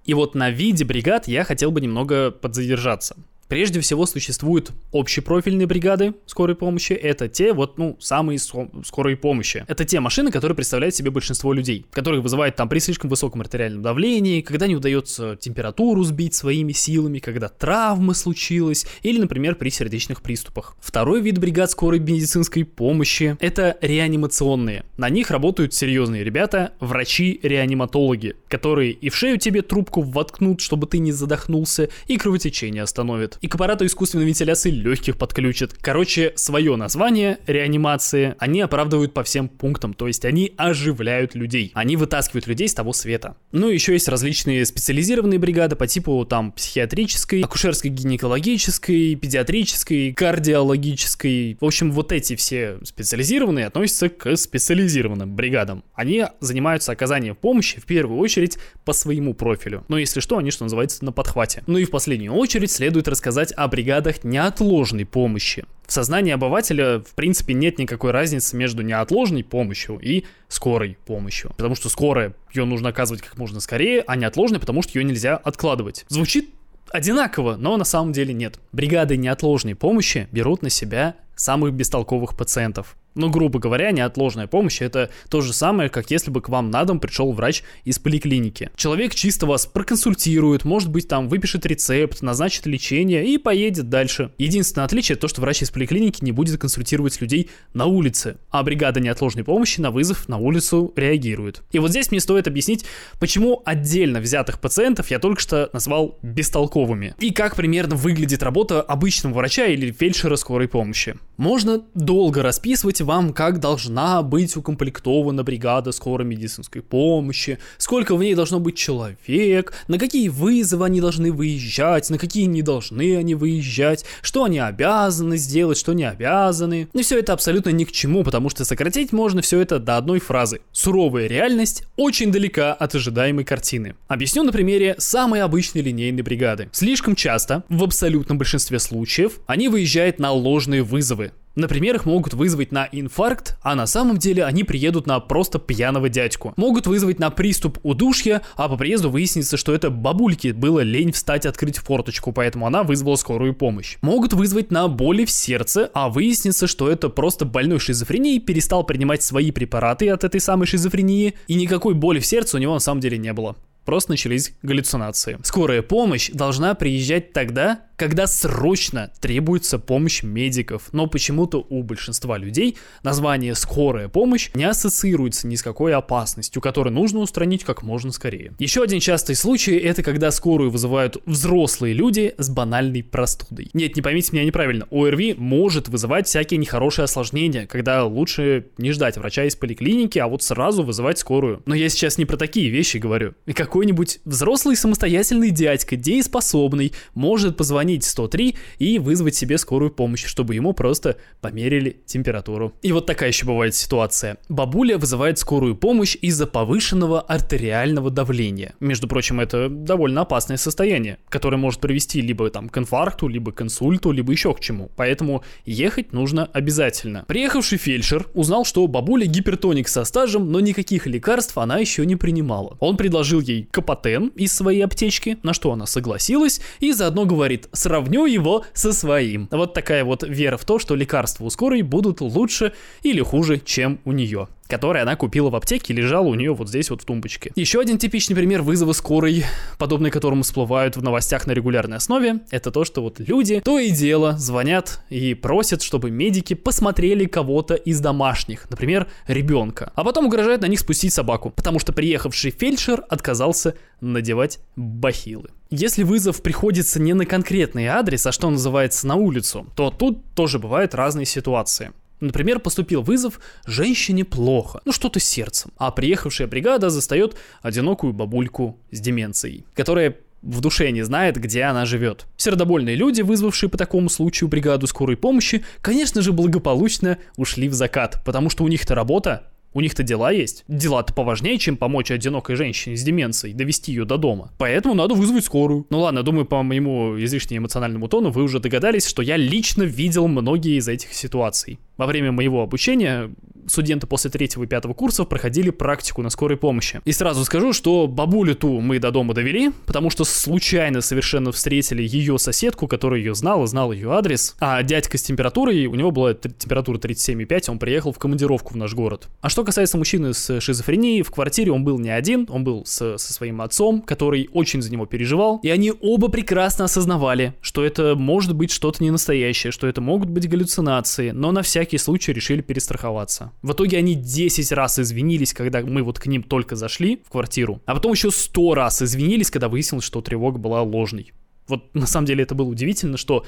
И 0.06 0.14
вот 0.14 0.36
на 0.36 0.50
виде 0.50 0.84
бригад 0.84 1.28
я 1.28 1.44
хотел 1.44 1.72
бы 1.72 1.80
немного 1.80 2.32
подзадержаться. 2.32 3.16
Прежде 3.54 3.82
всего 3.82 4.08
существуют 4.08 4.72
общепрофильные 4.92 5.68
бригады 5.68 6.16
скорой 6.26 6.56
помощи. 6.56 6.94
Это 6.94 7.28
те 7.28 7.54
вот, 7.54 7.78
ну, 7.78 7.96
самые 8.00 8.40
скорые 8.40 9.16
помощи. 9.16 9.64
Это 9.68 9.86
те 9.86 10.00
машины, 10.00 10.32
которые 10.32 10.56
представляют 10.56 10.96
себе 10.96 11.12
большинство 11.12 11.54
людей, 11.54 11.86
которых 11.92 12.24
вызывает 12.24 12.56
там 12.56 12.68
при 12.68 12.80
слишком 12.80 13.12
высоком 13.12 13.42
артериальном 13.42 13.84
давлении, 13.84 14.42
когда 14.42 14.66
не 14.66 14.76
удается 14.76 15.36
температуру 15.36 16.04
сбить 16.04 16.34
своими 16.34 16.72
силами, 16.72 17.20
когда 17.20 17.48
травма 17.48 18.16
случилась, 18.16 18.88
или, 19.04 19.20
например, 19.20 19.54
при 19.54 19.70
сердечных 19.70 20.24
приступах. 20.24 20.76
Второй 20.82 21.22
вид 21.22 21.38
бригад 21.38 21.70
скорой 21.70 22.00
медицинской 22.00 22.66
помощи– 22.66 23.38
это 23.40 23.78
реанимационные. 23.82 24.84
На 24.98 25.10
них 25.10 25.30
работают 25.30 25.76
серьезные 25.76 26.24
ребята, 26.24 26.74
врачи-реаниматологи, 26.80 28.36
которые 28.48 28.94
и 28.94 29.10
в 29.10 29.16
шею 29.16 29.38
тебе 29.38 29.62
трубку 29.62 30.02
воткнут, 30.02 30.60
чтобы 30.60 30.88
ты 30.88 30.98
не 30.98 31.12
задохнулся, 31.12 31.90
и 32.08 32.18
кровотечение 32.18 32.82
остановят 32.82 33.38
и 33.44 33.48
к 33.50 33.56
аппарату 33.56 33.86
искусственной 33.86 34.26
вентиляции 34.26 34.72
легких 34.72 35.18
подключат. 35.18 35.74
Короче, 35.82 36.32
свое 36.38 36.78
название 36.78 37.40
реанимации 37.46 38.36
они 38.40 38.62
оправдывают 38.62 39.14
по 39.14 39.24
всем 39.24 39.50
пунктам, 39.50 39.94
то 39.94 40.08
есть 40.08 40.24
они 40.24 40.54
оживляют 40.56 41.36
людей. 41.36 41.72
Они 41.74 41.98
вытаскивают 41.98 42.48
людей 42.48 42.70
с 42.70 42.74
того 42.74 42.94
света. 42.94 43.36
Ну, 43.52 43.68
еще 43.68 43.92
есть 43.92 44.08
различные 44.08 44.66
специализированные 44.66 45.40
бригады 45.40 45.76
по 45.76 45.88
типу 45.88 46.26
там 46.26 46.54
психиатрической, 46.54 47.42
акушерской 47.42 47.92
гинекологической, 47.92 49.16
педиатрической, 49.16 50.14
кардиологической. 50.14 51.58
В 51.60 51.66
общем, 51.66 51.92
вот 51.92 52.14
эти 52.14 52.38
все 52.38 52.78
специализированные 52.86 53.66
относятся 53.66 54.08
к 54.08 54.38
специализированным 54.38 55.36
бригадам. 55.36 55.84
Они 55.94 56.24
занимаются 56.40 56.94
оказанием 56.94 57.36
помощи 57.36 57.82
в 57.82 57.86
первую 57.86 58.22
очередь 58.22 58.58
по 58.86 58.94
своему 58.94 59.34
профилю. 59.34 59.84
Но 59.90 59.98
если 59.98 60.22
что, 60.22 60.38
они, 60.38 60.50
что 60.50 60.64
называется, 60.64 61.04
на 61.04 61.12
подхвате. 61.12 61.62
Ну 61.68 61.78
и 61.78 61.84
в 61.84 61.92
последнюю 61.92 62.32
очередь 62.36 62.72
следует 62.72 63.10
рассказать 63.10 63.33
сказать 63.34 63.52
о 63.58 63.68
бригадах 63.68 64.24
неотложной 64.24 65.06
помощи. 65.06 65.66
В 65.88 65.92
сознании 65.92 66.32
обывателя, 66.32 67.00
в 67.00 67.16
принципе, 67.16 67.56
нет 67.56 67.80
никакой 67.80 68.12
разницы 68.12 68.56
между 68.56 68.84
неотложной 68.84 69.44
помощью 69.44 69.98
и 69.98 70.26
скорой 70.48 71.00
помощью. 71.08 71.50
Потому 71.58 71.74
что 71.74 71.90
скорая, 71.90 72.36
ее 72.54 72.66
нужно 72.66 72.90
оказывать 72.90 73.24
как 73.24 73.36
можно 73.40 73.60
скорее, 73.60 74.04
а 74.06 74.16
неотложной, 74.16 74.60
потому 74.60 74.84
что 74.84 75.00
ее 75.00 75.04
нельзя 75.04 75.36
откладывать. 75.36 76.06
Звучит 76.10 76.52
одинаково, 76.92 77.56
но 77.56 77.76
на 77.76 77.86
самом 77.86 78.14
деле 78.14 78.36
нет. 78.36 78.60
Бригады 78.72 79.18
неотложной 79.18 79.74
помощи 79.74 80.28
берут 80.32 80.62
на 80.62 80.70
себя 80.70 81.16
самых 81.36 81.74
бестолковых 81.74 82.38
пациентов. 82.38 82.96
Ну, 83.16 83.30
грубо 83.30 83.60
говоря, 83.60 83.92
неотложная 83.92 84.48
помощь 84.48 84.82
это 84.82 85.10
то 85.30 85.42
же 85.42 85.54
самое, 85.54 85.90
как 85.90 86.10
если 86.12 86.32
бы 86.32 86.42
к 86.42 86.50
вам 86.50 86.72
на 86.72 86.84
дом 86.84 87.00
пришел 87.00 87.32
врач 87.32 87.64
из 87.84 88.00
поликлиники. 88.00 88.72
Человек 88.76 89.14
чисто 89.14 89.46
вас 89.46 89.66
проконсультирует, 89.66 90.66
может 90.66 90.90
быть, 90.90 91.08
там 91.08 91.30
выпишет 91.30 91.66
рецепт, 91.66 92.22
назначит 92.22 92.66
лечение 92.66 93.26
и 93.26 93.38
поедет 93.38 93.90
дальше. 93.90 94.32
Единственное 94.38 94.86
отличие 94.86 95.16
то, 95.16 95.28
что 95.28 95.42
врач 95.42 95.62
из 95.62 95.70
поликлиники 95.70 96.24
не 96.24 96.32
будет 96.32 96.60
консультировать 96.60 97.20
людей 97.22 97.50
на 97.74 97.86
улице, 97.86 98.38
а 98.50 98.64
бригада 98.64 99.00
неотложной 99.00 99.44
помощи 99.44 99.80
на 99.80 99.92
вызов 99.92 100.28
на 100.28 100.38
улицу 100.38 100.94
реагирует. 100.96 101.62
И 101.72 101.80
вот 101.80 101.92
здесь 101.92 102.12
мне 102.12 102.20
стоит 102.20 102.48
объяснить, 102.48 102.86
почему 103.20 103.62
отдельно 103.66 104.20
взятых 104.20 104.60
пациентов 104.60 105.12
я 105.12 105.20
только 105.20 105.42
что 105.42 105.70
назвал 105.74 106.18
бестолковыми. 106.22 107.16
И 107.20 107.32
как 107.32 107.56
примерно 107.56 107.96
выглядит 107.96 108.42
работа 108.44 108.82
обычного 108.82 109.36
врача 109.36 109.66
или 109.66 109.92
фельдшера 109.92 110.36
скорой 110.36 110.68
помощи. 110.68 111.16
Можно 111.38 111.84
долго 111.94 112.42
расписывать 112.42 113.02
вам, 113.04 113.34
как 113.34 113.60
должна 113.60 114.22
быть 114.24 114.56
укомплектована 114.58 115.44
бригада 115.44 115.92
скорой 115.92 116.26
медицинской 116.26 116.82
помощи, 116.82 117.60
сколько 117.78 118.16
в 118.16 118.24
ней 118.24 118.36
должно 118.36 118.60
быть 118.60 118.76
человек, 118.76 119.74
на 119.88 120.00
какие 120.00 120.30
вызовы 120.30 120.86
они 120.86 121.02
должны 121.02 121.32
выезжать, 121.32 122.10
на 122.10 122.18
какие 122.18 122.46
не 122.46 122.62
должны 122.62 123.18
они 123.18 123.36
выезжать, 123.36 124.06
что 124.22 124.44
они 124.44 124.60
обязаны 124.60 125.38
сделать, 125.38 125.78
что 125.78 125.94
не 125.94 126.04
обязаны. 126.04 126.88
И 126.94 127.02
все 127.02 127.20
это 127.20 127.34
абсолютно 127.34 127.70
ни 127.70 127.84
к 127.84 127.92
чему, 127.92 128.24
потому 128.24 128.50
что 128.50 128.66
сократить 128.66 129.12
можно 129.12 129.42
все 129.42 129.60
это 129.60 129.80
до 129.80 129.98
одной 129.98 130.20
фразы. 130.20 130.62
Суровая 130.72 131.28
реальность 131.28 131.84
очень 131.96 132.32
далека 132.32 132.74
от 132.74 132.96
ожидаемой 132.96 133.44
картины. 133.44 133.96
Объясню 134.08 134.44
на 134.44 134.52
примере 134.52 134.96
самой 134.98 135.42
обычной 135.42 135.82
линейной 135.82 136.24
бригады. 136.24 136.70
Слишком 136.72 137.16
часто, 137.16 137.64
в 137.70 137.84
абсолютном 137.84 138.38
большинстве 138.38 138.80
случаев, 138.80 139.40
они 139.46 139.68
выезжают 139.68 140.20
на 140.20 140.32
ложные 140.32 140.84
вызовы. 140.84 141.32
Например, 141.56 141.96
их 141.96 142.06
могут 142.06 142.34
вызвать 142.34 142.72
на 142.72 142.90
инфаркт, 142.92 143.58
а 143.62 143.76
на 143.76 143.86
самом 143.86 144.18
деле 144.18 144.44
они 144.44 144.64
приедут 144.64 145.06
на 145.06 145.20
просто 145.20 145.60
пьяного 145.60 146.10
дядьку. 146.10 146.54
Могут 146.58 146.88
вызвать 146.88 147.20
на 147.20 147.30
приступ 147.30 147.78
удушья, 147.84 148.42
а 148.56 148.68
по 148.68 148.76
приезду 148.76 149.12
выяснится, 149.12 149.56
что 149.56 149.74
это 149.74 149.92
бабульке 149.92 150.54
было 150.54 150.80
лень 150.80 151.12
встать 151.12 151.46
открыть 151.46 151.78
форточку, 151.78 152.32
поэтому 152.32 152.66
она 152.66 152.84
вызвала 152.84 153.16
скорую 153.16 153.54
помощь. 153.54 153.98
Могут 154.02 154.34
вызвать 154.34 154.72
на 154.72 154.88
боли 154.88 155.26
в 155.26 155.32
сердце, 155.32 155.92
а 155.94 156.10
выяснится, 156.10 156.66
что 156.66 156.90
это 156.90 157.10
просто 157.10 157.46
больной 157.46 157.80
шизофренией 157.80 158.40
перестал 158.40 158.84
принимать 158.84 159.22
свои 159.22 159.52
препараты 159.52 160.10
от 160.10 160.24
этой 160.24 160.42
самой 160.42 160.66
шизофрении, 160.66 161.36
и 161.48 161.54
никакой 161.54 161.94
боли 161.94 162.20
в 162.20 162.26
сердце 162.26 162.58
у 162.58 162.60
него 162.60 162.74
на 162.74 162.80
самом 162.80 163.00
деле 163.00 163.20
не 163.20 163.32
было. 163.32 163.56
Просто 163.86 164.12
начались 164.12 164.54
галлюцинации. 164.62 165.38
Скорая 165.44 165.82
помощь 165.82 166.32
должна 166.32 166.74
приезжать 166.74 167.34
тогда, 167.34 167.82
когда 167.96 168.28
срочно 168.28 169.12
требуется 169.22 169.80
помощь 169.80 170.24
медиков, 170.24 170.90
но 170.92 171.08
почему-то 171.08 171.66
у 171.70 171.84
большинства 171.84 172.38
людей 172.38 172.78
название 173.04 173.56
«скорая 173.56 174.08
помощь» 174.08 174.50
не 174.54 174.64
ассоциируется 174.64 175.48
ни 175.48 175.56
с 175.56 175.64
какой 175.64 175.94
опасностью, 175.94 176.62
которую 176.62 176.94
нужно 176.94 177.20
устранить 177.20 177.64
как 177.64 177.84
можно 177.84 178.12
скорее. 178.12 178.54
Еще 178.60 178.84
один 178.84 179.00
частый 179.00 179.36
случай– 179.36 179.78
это 179.78 180.04
когда 180.04 180.32
скорую 180.32 180.72
вызывают 180.72 181.18
взрослые 181.26 181.94
люди 181.94 182.34
с 182.38 182.50
банальной 182.50 183.04
простудой. 183.04 183.70
Нет, 183.74 183.96
не 183.96 184.02
поймите 184.02 184.30
меня 184.34 184.46
неправильно, 184.46 184.88
ОРВИ 184.92 185.36
может 185.38 185.88
вызывать 185.88 186.28
всякие 186.28 186.58
нехорошие 186.58 187.06
осложнения, 187.06 187.68
когда 187.68 188.06
лучше 188.06 188.68
не 188.78 188.92
ждать 188.92 189.18
врача 189.18 189.46
из 189.46 189.56
поликлиники, 189.56 190.20
а 190.20 190.28
вот 190.28 190.44
сразу 190.44 190.84
вызывать 190.84 191.20
скорую. 191.20 191.62
Но 191.66 191.76
я 191.76 191.90
сейчас 191.90 192.18
не 192.18 192.26
про 192.26 192.38
такие 192.38 192.70
вещи 192.70 192.98
говорю. 192.98 193.36
И 193.46 193.54
какой-нибудь 193.54 194.20
взрослый 194.26 194.76
самостоятельный 194.76 195.52
дядька, 195.52 195.96
дееспособный, 195.96 196.94
может 197.14 197.58
позвонить 197.58 197.83
позвонить 197.84 198.06
103 198.06 198.56
и 198.80 199.00
вызвать 199.00 199.36
себе 199.36 199.58
скорую 199.58 199.92
помощь, 199.92 200.26
чтобы 200.26 200.56
ему 200.56 200.74
просто 200.74 201.18
померили 201.42 201.98
температуру. 202.06 202.74
И 202.82 202.94
вот 202.94 203.06
такая 203.06 203.30
еще 203.30 203.46
бывает 203.46 203.76
ситуация. 203.76 204.38
Бабуля 204.48 204.98
вызывает 204.98 205.38
скорую 205.38 205.76
помощь 205.76 206.18
из-за 206.22 206.48
повышенного 206.48 207.20
артериального 207.20 208.10
давления. 208.10 208.74
Между 208.80 209.08
прочим, 209.08 209.42
это 209.42 209.68
довольно 209.68 210.22
опасное 210.22 210.56
состояние, 210.56 211.18
которое 211.28 211.58
может 211.58 211.82
привести 211.82 212.22
либо 212.22 212.50
там 212.50 212.70
к 212.70 212.78
инфаркту, 212.78 213.28
либо 213.28 213.52
к 213.52 213.62
инсульту, 213.62 214.12
либо 214.12 214.32
еще 214.32 214.54
к 214.54 214.62
чему. 214.62 214.90
Поэтому 214.96 215.44
ехать 215.66 216.14
нужно 216.14 216.46
обязательно. 216.54 217.26
Приехавший 217.28 217.78
фельдшер 217.78 218.28
узнал, 218.34 218.64
что 218.64 218.88
бабуля 218.88 219.26
гипертоник 219.26 219.90
со 219.90 220.06
стажем, 220.06 220.52
но 220.52 220.62
никаких 220.62 221.06
лекарств 221.06 221.58
она 221.58 221.80
еще 221.80 222.06
не 222.06 222.16
принимала. 222.16 222.78
Он 222.80 222.96
предложил 222.96 223.42
ей 223.42 223.68
капотен 223.70 224.28
из 224.38 224.54
своей 224.54 224.86
аптечки, 224.86 225.38
на 225.44 225.54
что 225.54 225.74
она 225.74 225.86
согласилась, 225.86 226.62
и 226.80 226.94
заодно 226.94 227.26
говорит, 227.26 227.68
сравню 227.74 228.26
его 228.26 228.64
со 228.74 228.94
своим. 228.94 229.50
Вот 229.52 229.74
такая 229.74 230.06
вот 230.06 230.24
вера 230.24 230.58
в 230.58 230.66
то, 230.66 230.80
что 230.80 230.96
лекарства 230.96 231.44
у 231.44 231.50
скорой 231.50 231.82
будут 231.82 232.22
лучше 232.22 232.74
или 233.02 233.22
хуже, 233.22 233.60
чем 233.60 234.00
у 234.06 234.12
нее 234.12 234.48
который 234.74 235.04
она 235.04 235.16
купила 235.16 235.52
в 235.52 235.56
аптеке 235.56 235.94
лежал 235.94 236.28
у 236.28 236.34
нее 236.34 236.52
вот 236.52 236.68
здесь 236.68 236.90
вот 236.90 237.04
в 237.04 237.06
тумбочке. 237.06 237.52
Еще 237.56 237.80
один 237.80 238.00
типичный 238.00 238.36
пример 238.36 238.64
вызова 238.64 238.94
скорой, 238.94 239.46
подобный 239.78 240.10
которому 240.10 240.42
всплывают 240.42 240.98
в 240.98 241.04
новостях 241.04 241.46
на 241.46 241.52
регулярной 241.52 241.98
основе, 241.98 242.40
это 242.50 242.72
то, 242.72 242.84
что 242.84 243.04
вот 243.04 243.20
люди 243.20 243.62
то 243.64 243.78
и 243.78 243.92
дело 243.92 244.36
звонят 244.40 245.02
и 245.10 245.36
просят, 245.36 245.84
чтобы 245.84 246.10
медики 246.10 246.56
посмотрели 246.56 247.26
кого-то 247.26 247.76
из 247.76 248.00
домашних, 248.00 248.68
например, 248.72 249.08
ребенка, 249.28 249.92
а 249.94 250.04
потом 250.04 250.26
угрожают 250.26 250.64
на 250.64 250.66
них 250.66 250.80
спустить 250.80 251.14
собаку, 251.14 251.52
потому 251.52 251.78
что 251.78 251.94
приехавший 251.94 252.50
фельдшер 252.50 253.06
отказался 253.10 253.76
надевать 254.02 254.58
бахилы. 254.76 255.52
Если 255.70 256.02
вызов 256.02 256.42
приходится 256.42 257.00
не 257.00 257.14
на 257.14 257.28
конкретный 257.28 257.86
адрес, 257.86 258.26
а 258.26 258.32
что 258.32 258.50
называется 258.50 259.06
на 259.06 259.16
улицу, 259.18 259.68
то 259.76 259.92
тут 259.92 260.24
тоже 260.34 260.58
бывают 260.58 260.96
разные 260.96 261.26
ситуации. 261.26 261.92
Например, 262.20 262.60
поступил 262.60 263.02
вызов 263.02 263.40
«женщине 263.66 264.24
плохо», 264.24 264.82
ну 264.86 264.92
что-то 264.92 265.20
сердцем, 265.20 265.72
а 265.78 265.92
приехавшая 265.92 266.48
бригада 266.48 266.90
застает 266.90 267.36
одинокую 267.62 268.14
бабульку 268.14 268.80
с 268.92 269.00
деменцией, 269.00 269.66
которая 269.74 270.16
в 270.42 270.62
душе 270.62 270.92
не 270.92 271.02
знает, 271.04 271.38
где 271.38 271.64
она 271.64 271.86
живет. 271.86 272.26
Сердобольные 272.38 272.96
люди, 272.96 273.22
вызвавшие 273.22 273.70
по 273.70 273.78
такому 273.78 274.10
случаю 274.10 274.50
бригаду 274.50 274.88
скорой 274.88 275.18
помощи, 275.18 275.64
конечно 275.82 276.22
же, 276.22 276.34
благополучно 276.34 277.18
ушли 277.38 277.70
в 277.70 277.74
закат, 277.74 278.22
потому 278.26 278.50
что 278.50 278.64
у 278.64 278.68
них-то 278.68 278.94
работа, 278.94 279.48
у 279.74 279.82
них-то 279.82 280.04
дела 280.04 280.32
есть. 280.32 280.64
Дела-то 280.68 281.14
поважнее, 281.14 281.58
чем 281.58 281.78
помочь 281.78 282.12
одинокой 282.12 282.56
женщине 282.56 282.96
с 282.96 283.04
деменцией, 283.04 283.54
довести 283.54 283.92
ее 283.92 284.06
до 284.06 284.18
дома. 284.18 284.52
Поэтому 284.58 284.94
надо 284.94 285.16
вызвать 285.16 285.46
скорую. 285.46 285.88
Ну 285.90 286.02
ладно, 286.02 286.24
думаю, 286.24 286.46
по 286.46 286.62
моему 286.62 287.16
излишне 287.24 287.58
эмоциональному 287.58 288.08
тону 288.08 288.30
вы 288.30 288.44
уже 288.44 288.60
догадались, 288.60 289.08
что 289.08 289.22
я 289.22 289.38
лично 289.38 289.84
видел 289.84 290.28
многие 290.28 290.78
из 290.78 290.88
этих 290.88 291.14
ситуаций. 291.14 291.80
Во 291.98 292.06
время 292.06 292.32
моего 292.32 292.62
обучения 292.62 293.30
студенты 293.68 294.08
после 294.08 294.30
третьего 294.30 294.64
и 294.64 294.68
пятого 294.68 294.94
курсов 294.94 295.28
проходили 295.28 295.70
практику 295.70 296.22
на 296.22 296.30
скорой 296.30 296.58
помощи. 296.58 297.02
И 297.06 297.12
сразу 297.12 297.46
скажу, 297.46 297.74
что 297.74 298.08
бабулю 298.08 298.56
ту 298.56 298.80
мы 298.80 299.00
до 299.00 299.12
дома 299.12 299.34
довели, 299.34 299.72
потому 299.86 300.10
что 300.10 300.24
случайно 300.24 301.02
совершенно 301.02 301.52
встретили 301.52 302.04
ее 302.04 302.38
соседку, 302.40 302.88
которая 302.88 303.20
ее 303.20 303.36
знала, 303.36 303.66
знал 303.68 303.92
ее 303.92 304.14
адрес, 304.14 304.56
а 304.60 304.82
дядька 304.84 305.18
с 305.18 305.24
температурой, 305.24 305.86
у 305.86 305.96
него 305.96 306.12
была 306.12 306.34
температура 306.34 306.98
37,5, 306.98 307.70
он 307.70 307.80
приехал 307.80 308.12
в 308.12 308.20
командировку 308.20 308.74
в 308.74 308.78
наш 308.78 308.94
город. 308.94 309.30
А 309.42 309.50
что 309.50 309.64
касается 309.64 309.98
мужчины 309.98 310.34
с 310.34 310.60
шизофренией, 310.60 311.22
в 311.24 311.32
квартире 311.32 311.72
он 311.72 311.84
был 311.84 312.00
не 312.00 312.10
один, 312.10 312.48
он 312.50 312.64
был 312.64 312.86
с, 312.86 313.18
со 313.18 313.34
своим 313.34 313.62
отцом, 313.62 314.02
который 314.02 314.50
очень 314.54 314.82
за 314.82 314.92
него 314.92 315.06
переживал, 315.06 315.60
и 315.64 315.70
они 315.70 315.94
оба 316.02 316.30
прекрасно 316.30 316.86
осознавали, 316.86 317.54
что 317.62 317.84
это 317.86 318.16
может 318.16 318.56
быть 318.56 318.72
что-то 318.72 319.04
ненастоящее, 319.04 319.72
что 319.72 319.88
это 319.88 320.02
могут 320.02 320.30
быть 320.30 320.50
галлюцинации, 320.50 321.32
но 321.32 321.52
на 321.52 321.62
всякий 321.84 321.98
случай 321.98 322.32
решили 322.32 322.62
перестраховаться. 322.62 323.52
В 323.62 323.74
итоге 323.74 323.98
они 323.98 324.16
10 324.16 324.72
раз 324.72 325.00
извинились, 325.00 325.54
когда 325.54 325.82
мы 325.82 326.02
вот 326.02 326.18
к 326.18 326.28
ним 326.28 326.42
только 326.42 326.78
зашли 326.78 327.22
в 327.26 327.30
квартиру, 327.30 327.82
а 327.86 327.94
потом 327.94 328.14
еще 328.14 328.32
100 328.32 328.76
раз 328.76 329.02
извинились, 329.02 329.52
когда 329.52 329.68
выяснилось, 329.68 330.06
что 330.06 330.22
тревога 330.22 330.60
была 330.60 330.82
ложной. 330.82 331.34
Вот 331.68 331.94
на 331.94 332.08
самом 332.08 332.26
деле 332.26 332.44
это 332.44 332.56
было 332.56 332.68
удивительно, 332.68 333.18
что 333.18 333.46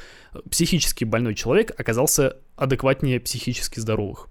психически 0.50 1.06
больной 1.06 1.34
человек 1.34 1.72
оказался 1.80 2.38
адекватнее 2.58 3.22
психически 3.22 3.80
здоровых. 3.80 4.28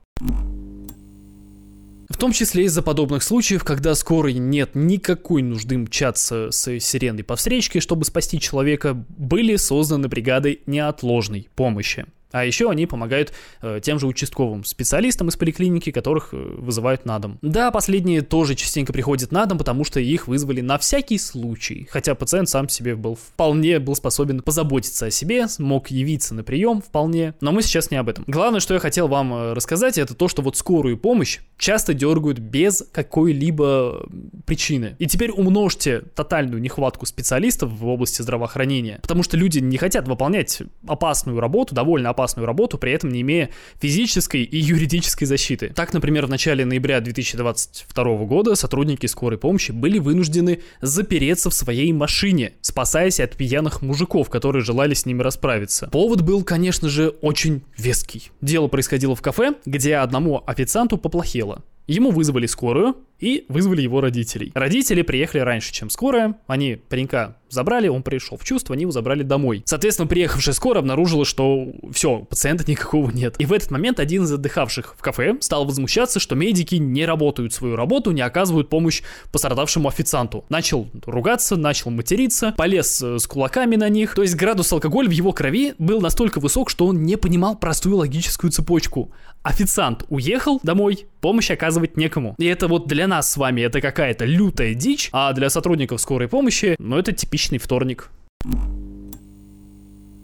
В 2.10 2.18
том 2.18 2.32
числе 2.32 2.64
из-за 2.64 2.82
подобных 2.82 3.22
случаев, 3.22 3.64
когда 3.64 3.94
скорой 3.94 4.34
нет 4.34 4.72
никакой 4.74 5.40
нужды 5.42 5.78
мчаться 5.78 6.50
с 6.50 6.78
сиреной 6.78 7.24
по 7.24 7.36
встречке, 7.36 7.80
чтобы 7.80 8.04
спасти 8.04 8.38
человека, 8.38 8.92
были 9.16 9.56
созданы 9.56 10.08
бригады 10.08 10.60
неотложной 10.66 11.48
помощи. 11.56 12.04
А 12.34 12.44
еще 12.44 12.68
они 12.68 12.86
помогают 12.86 13.32
э, 13.62 13.78
тем 13.80 14.00
же 14.00 14.08
участковым 14.08 14.64
специалистам 14.64 15.28
из 15.28 15.36
поликлиники, 15.36 15.92
которых 15.92 16.30
э, 16.32 16.36
вызывают 16.36 17.04
на 17.04 17.20
дом. 17.20 17.38
Да, 17.42 17.70
последние 17.70 18.22
тоже 18.22 18.56
частенько 18.56 18.92
приходят 18.92 19.30
на 19.30 19.46
дом, 19.46 19.56
потому 19.56 19.84
что 19.84 20.00
их 20.00 20.26
вызвали 20.26 20.60
на 20.60 20.76
всякий 20.78 21.18
случай. 21.18 21.86
Хотя 21.88 22.16
пациент 22.16 22.48
сам 22.48 22.68
себе 22.68 22.96
был 22.96 23.14
вполне 23.14 23.78
был 23.78 23.94
способен 23.94 24.42
позаботиться 24.42 25.06
о 25.06 25.10
себе, 25.12 25.46
мог 25.60 25.92
явиться 25.92 26.34
на 26.34 26.42
прием 26.42 26.82
вполне. 26.82 27.34
Но 27.40 27.52
мы 27.52 27.62
сейчас 27.62 27.92
не 27.92 27.98
об 27.98 28.08
этом. 28.08 28.24
Главное, 28.26 28.58
что 28.58 28.74
я 28.74 28.80
хотел 28.80 29.06
вам 29.06 29.32
э, 29.32 29.52
рассказать, 29.52 29.96
это 29.96 30.14
то, 30.14 30.26
что 30.26 30.42
вот 30.42 30.56
скорую 30.56 30.98
помощь 30.98 31.38
часто 31.56 31.94
дергают 31.94 32.40
без 32.40 32.84
какой-либо 32.90 34.08
причины. 34.44 34.96
И 34.98 35.06
теперь 35.06 35.30
умножьте 35.30 36.00
тотальную 36.00 36.60
нехватку 36.60 37.06
специалистов 37.06 37.70
в 37.70 37.86
области 37.86 38.22
здравоохранения, 38.22 38.98
потому 39.02 39.22
что 39.22 39.36
люди 39.36 39.60
не 39.60 39.76
хотят 39.76 40.08
выполнять 40.08 40.62
опасную 40.88 41.38
работу, 41.38 41.76
довольно 41.76 42.10
опасную 42.10 42.23
опасную 42.24 42.46
работу, 42.46 42.78
при 42.78 42.92
этом 42.92 43.10
не 43.10 43.20
имея 43.20 43.50
физической 43.80 44.42
и 44.42 44.56
юридической 44.56 45.26
защиты. 45.26 45.68
Так, 45.74 45.92
например, 45.92 46.24
в 46.24 46.30
начале 46.30 46.64
ноября 46.64 47.00
2022 47.00 48.04
года 48.24 48.54
сотрудники 48.54 49.06
скорой 49.06 49.38
помощи 49.38 49.72
были 49.72 49.98
вынуждены 49.98 50.60
запереться 50.80 51.50
в 51.50 51.54
своей 51.54 51.92
машине, 51.92 52.54
спасаясь 52.62 53.20
от 53.20 53.36
пьяных 53.36 53.82
мужиков, 53.82 54.30
которые 54.30 54.64
желали 54.64 54.94
с 54.94 55.04
ними 55.04 55.20
расправиться. 55.22 55.88
Повод 55.92 56.22
был, 56.22 56.42
конечно 56.44 56.88
же, 56.88 57.08
очень 57.20 57.62
веский. 57.76 58.30
Дело 58.40 58.68
происходило 58.68 59.14
в 59.14 59.20
кафе, 59.20 59.54
где 59.66 59.96
одному 59.96 60.42
официанту 60.46 60.96
поплохело. 60.96 61.62
Ему 61.86 62.10
вызвали 62.10 62.46
скорую 62.46 62.96
и 63.18 63.46
вызвали 63.48 63.82
его 63.82 64.00
родителей. 64.00 64.52
Родители 64.54 65.02
приехали 65.02 65.40
раньше, 65.42 65.72
чем 65.72 65.90
скорая. 65.90 66.36
Они 66.46 66.76
паренька 66.76 67.36
забрали, 67.54 67.88
он 67.88 68.02
пришел 68.02 68.36
в 68.36 68.44
чувство, 68.44 68.74
они 68.74 68.82
его 68.82 68.92
забрали 68.92 69.22
домой. 69.22 69.62
Соответственно, 69.64 70.08
приехавшая 70.08 70.54
скорая 70.54 70.80
обнаружила, 70.80 71.24
что 71.24 71.72
все, 71.92 72.18
пациента 72.18 72.64
никакого 72.68 73.10
нет. 73.10 73.36
И 73.38 73.46
в 73.46 73.52
этот 73.52 73.70
момент 73.70 74.00
один 74.00 74.24
из 74.24 74.32
отдыхавших 74.32 74.96
в 74.98 75.00
кафе 75.00 75.36
стал 75.40 75.64
возмущаться, 75.64 76.20
что 76.20 76.34
медики 76.34 76.74
не 76.74 77.06
работают 77.06 77.52
свою 77.54 77.76
работу, 77.76 78.10
не 78.10 78.20
оказывают 78.20 78.68
помощь 78.68 79.02
пострадавшему 79.32 79.88
официанту. 79.88 80.44
Начал 80.48 80.88
ругаться, 81.06 81.56
начал 81.56 81.90
материться, 81.90 82.52
полез 82.56 83.00
э, 83.02 83.18
с 83.18 83.26
кулаками 83.26 83.76
на 83.76 83.88
них. 83.88 84.14
То 84.14 84.22
есть 84.22 84.34
градус 84.34 84.72
алкоголя 84.72 85.08
в 85.08 85.12
его 85.12 85.32
крови 85.32 85.74
был 85.78 86.00
настолько 86.00 86.40
высок, 86.40 86.68
что 86.68 86.86
он 86.86 87.04
не 87.04 87.16
понимал 87.16 87.56
простую 87.56 87.96
логическую 87.96 88.50
цепочку. 88.50 89.12
Официант 89.42 90.04
уехал 90.08 90.58
домой, 90.62 91.06
помощь 91.20 91.50
оказывать 91.50 91.96
некому. 91.96 92.34
И 92.38 92.46
это 92.46 92.66
вот 92.66 92.88
для 92.88 93.03
нас 93.06 93.30
с 93.30 93.36
вами 93.36 93.62
это 93.62 93.80
какая-то 93.80 94.24
лютая 94.24 94.74
дичь, 94.74 95.08
а 95.12 95.32
для 95.32 95.50
сотрудников 95.50 96.00
скорой 96.00 96.28
помощи, 96.28 96.76
ну 96.78 96.98
это 96.98 97.12
типичный 97.12 97.58
вторник. 97.58 98.10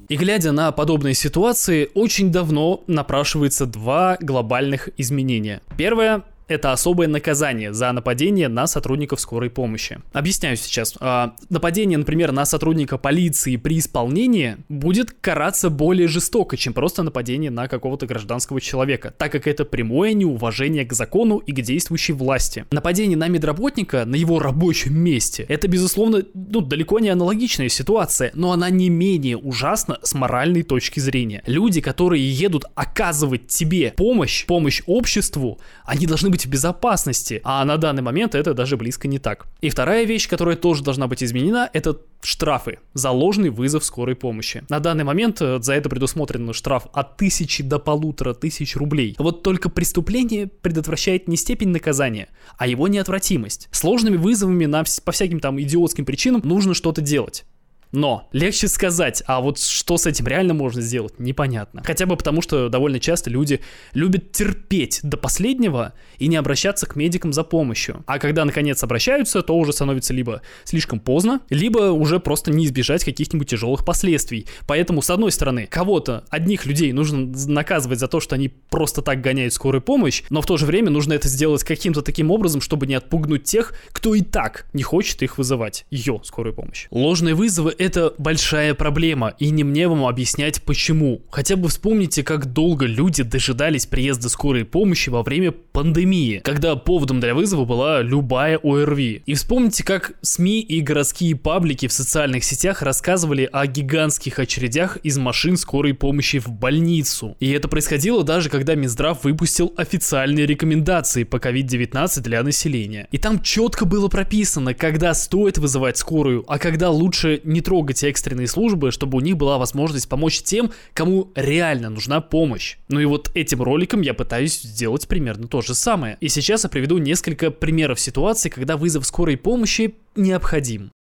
И 0.09 0.17
глядя 0.17 0.51
на 0.51 0.73
подобные 0.73 1.15
ситуации, 1.15 1.89
очень 1.95 2.33
давно 2.33 2.83
напрашивается 2.89 3.65
два 3.65 4.19
глобальных 4.21 4.89
изменения. 4.97 5.61
Первое 5.77 6.25
это 6.51 6.73
особое 6.73 7.07
наказание 7.07 7.73
за 7.73 7.93
нападение 7.93 8.49
на 8.49 8.67
сотрудников 8.67 9.21
скорой 9.21 9.51
помощи. 9.51 10.01
Объясняю 10.13 10.57
сейчас. 10.57 10.95
А, 10.99 11.35
нападение, 11.49 11.97
например, 11.97 12.33
на 12.33 12.45
сотрудника 12.45 12.99
полиции 12.99 13.57
при 13.57 13.79
исполнении 13.79 14.57
будет 14.69 15.13
караться 15.13 15.71
более 15.71 16.09
жестоко, 16.09 16.57
чем 16.57 16.73
просто 16.73 17.05
нападение 17.05 17.53
на 17.53 17.69
какого-то 17.69 18.07
гражданского 18.07 18.61
человека, 18.61 19.15
так 19.17 19.31
как 19.31 19.47
это 19.47 19.65
прямое 19.65 20.13
неуважение 20.13 20.85
к 20.85 20.93
закону 20.93 21.39
и 21.39 21.53
к 21.53 21.61
действующей 21.61 22.15
власти. 22.15 22.67
Нападение 22.73 23.17
на 23.17 23.29
медработника 23.29 24.05
на 24.05 24.17
его 24.17 24.41
рабочем 24.41 24.99
месте, 24.99 25.47
это, 25.49 25.69
безусловно, 25.69 26.25
ну, 26.35 26.63
далеко 26.63 26.99
не 26.99 27.11
аналогичная 27.11 27.69
ситуация, 27.69 28.33
но 28.35 28.51
она 28.51 28.71
не 28.71 28.89
менее 28.89 29.37
ужасна 29.37 29.99
с 30.03 30.15
моральной 30.15 30.65
точки 30.65 30.99
зрения. 30.99 31.45
Люди, 31.47 31.81
которые 31.81 32.29
едут 32.29 32.65
оказывать 32.75 33.47
тебе 33.47 33.93
помощь, 33.97 34.47
помощь 34.47 34.83
обществу, 34.87 35.61
они 35.85 36.07
должны 36.07 36.31
быть 36.31 36.40
быть 36.41 36.51
безопасности, 36.51 37.41
а 37.45 37.65
на 37.65 37.77
данный 37.77 38.03
момент 38.03 38.35
это 38.35 38.55
даже 38.55 38.77
близко 38.77 39.09
не 39.09 39.19
так. 39.19 39.47
И 39.61 39.71
вторая 39.71 40.05
вещь, 40.05 40.29
которая 40.29 40.57
тоже 40.57 40.83
должна 40.83 41.07
быть 41.07 41.23
изменена, 41.23 41.69
это 41.73 41.99
штрафы 42.23 42.79
за 42.95 43.11
ложный 43.11 43.51
вызов 43.51 43.85
скорой 43.85 44.15
помощи. 44.15 44.63
На 44.69 44.81
данный 44.81 45.05
момент 45.05 45.41
э, 45.41 45.59
за 45.63 45.75
это 45.75 45.89
предусмотрен 45.89 46.53
штраф 46.53 46.87
от 46.93 47.17
тысячи 47.17 47.63
до 47.63 47.79
полутора 47.79 48.35
тысяч 48.35 48.77
рублей. 48.77 49.17
Вот 49.19 49.43
только 49.43 49.71
преступление 49.71 50.47
предотвращает 50.47 51.29
не 51.29 51.37
степень 51.37 51.69
наказания, 51.69 52.29
а 52.59 52.67
его 52.67 52.89
неотвратимость. 52.89 53.69
Сложными 53.71 54.17
вызовами 54.17 54.67
на, 54.67 54.85
по 55.05 55.13
всяким 55.13 55.41
там 55.41 55.61
идиотским 55.61 56.05
причинам 56.05 56.43
нужно 56.45 56.75
что-то 56.75 57.01
делать. 57.01 57.45
Но 57.93 58.29
легче 58.33 58.69
сказать, 58.69 59.23
а 59.27 59.41
вот 59.41 59.59
что 59.59 59.97
с 59.97 60.07
этим 60.07 60.27
реально 60.27 60.55
можно 60.55 60.81
сделать, 60.81 61.19
непонятно. 61.19 61.83
Хотя 61.85 62.07
бы 62.07 62.17
потому, 62.17 62.43
что 62.43 62.69
довольно 62.69 63.01
часто 63.01 63.31
люди 63.31 63.61
любят 63.93 64.33
терпеть 64.33 65.01
до 65.03 65.17
последнего 65.17 65.95
и 66.19 66.29
не 66.29 66.37
обращаться 66.37 66.87
к 66.87 66.97
медикам 66.97 67.33
за 67.33 67.43
помощью. 67.43 68.05
А 68.07 68.19
когда 68.19 68.45
наконец 68.45 68.83
обращаются, 68.83 69.43
то 69.43 69.57
уже 69.57 69.73
становится 69.73 70.13
либо 70.13 70.43
слишком 70.65 71.01
поздно, 71.01 71.41
либо 71.51 71.91
уже 71.91 72.21
просто 72.21 72.51
не 72.51 72.67
избежать 72.67 73.05
каких-нибудь 73.05 73.49
тяжелых 73.49 73.85
последствий. 73.85 74.47
Поэтому, 74.67 75.03
с 75.03 75.11
одной 75.11 75.33
стороны, 75.33 75.67
кого-то, 75.67 76.25
одних 76.31 76.67
людей 76.67 76.93
нужно 76.93 77.33
наказывать 77.47 77.99
за 77.99 78.09
то, 78.09 78.21
что 78.21 78.35
они 78.35 78.49
просто 78.49 79.03
так 79.03 79.21
гоняют 79.21 79.53
скорую 79.53 79.83
помощь, 79.83 80.23
но 80.31 80.43
в 80.43 80.47
то 80.47 80.57
же 80.57 80.67
время 80.67 80.91
нужно 80.91 81.15
это 81.15 81.29
сделать 81.29 81.65
каким-то 81.65 82.03
таким 82.03 82.31
образом, 82.31 82.61
чтобы 82.61 82.87
не 82.87 82.95
отпугнуть 82.95 83.45
тех, 83.45 83.75
кто 83.93 84.15
и 84.15 84.21
так 84.21 84.67
не 84.73 84.83
хочет 84.83 85.23
их 85.23 85.39
вызывать, 85.39 85.87
ее 85.91 86.21
скорую 86.25 86.55
помощь. 86.55 86.87
Ложные 86.91 87.35
вызовы 87.35 87.75
это 87.81 88.13
большая 88.19 88.75
проблема, 88.75 89.35
и 89.39 89.49
не 89.51 89.65
мне 89.65 89.89
вам 89.89 90.05
объяснять 90.05 90.63
почему. 90.63 91.23
Хотя 91.31 91.57
бы 91.57 91.69
вспомните, 91.69 92.23
как 92.23 92.53
долго 92.53 92.85
люди 92.85 93.23
дожидались 93.23 93.87
приезда 93.87 94.29
скорой 94.29 94.67
помощи 94.67 95.09
во 95.09 95.23
время 95.23 95.53
пандемии, 95.53 96.43
когда 96.45 96.77
поводом 96.77 97.21
для 97.21 97.35
вызова 97.35 97.65
была 97.65 98.03
любая 98.03 98.59
ОРВИ. 98.59 99.23
И 99.25 99.35
вспомните, 99.35 99.83
как 99.83 100.13
СМИ 100.21 100.61
и 100.61 100.83
городские 100.83 101.37
паблики 101.37 101.89
в 101.89 101.93
социальных 101.93 102.45
сетях 102.45 102.83
рассказывали 102.83 103.49
о 103.51 103.67
гигантских 103.67 104.39
очередях 104.39 104.99
из 104.99 105.17
машин 105.17 105.57
скорой 105.57 105.95
помощи 105.95 106.39
в 106.39 106.51
больницу. 106.51 107.35
И 107.41 107.51
это 107.51 107.69
происходило 107.69 108.23
даже 108.25 108.51
когда 108.51 108.75
Минздрав 108.75 109.25
выпустил 109.25 109.73
официальные 109.79 110.45
рекомендации 110.45 111.25
по 111.25 111.37
COVID-19 111.37 112.21
для 112.21 112.43
населения. 112.43 113.09
И 113.11 113.17
там 113.17 113.43
четко 113.43 113.87
было 113.87 114.09
прописано, 114.09 114.75
когда 114.75 115.15
стоит 115.15 115.57
вызывать 115.57 115.97
скорую, 115.97 116.45
а 116.47 116.59
когда 116.59 116.91
лучше 116.91 117.41
не 117.45 117.63
трогать 117.71 118.03
экстренные 118.03 118.49
службы, 118.49 118.91
чтобы 118.91 119.19
у 119.19 119.21
них 119.21 119.37
была 119.37 119.57
возможность 119.57 120.09
помочь 120.09 120.43
тем, 120.43 120.73
кому 120.93 121.31
реально 121.37 121.89
нужна 121.89 122.21
помощь. 122.21 122.79
Ну 122.89 122.99
и 122.99 123.05
вот 123.05 123.31
этим 123.35 123.63
роликом 123.63 124.01
я 124.01 124.13
пытаюсь 124.13 124.61
сделать 124.61 125.07
примерно 125.07 125.47
то 125.47 125.61
же 125.61 125.77
самое. 125.77 126.17
И 126.21 126.29
сейчас 126.29 126.65
я 126.65 126.69
приведу 126.69 126.99
несколько 126.99 127.53
примеров 127.53 128.01
ситуаций, 128.01 128.51
когда 128.51 128.77
вызов 128.77 129.07
скорой 129.07 129.37
помощи 129.37 129.95
необходим. 130.17 130.91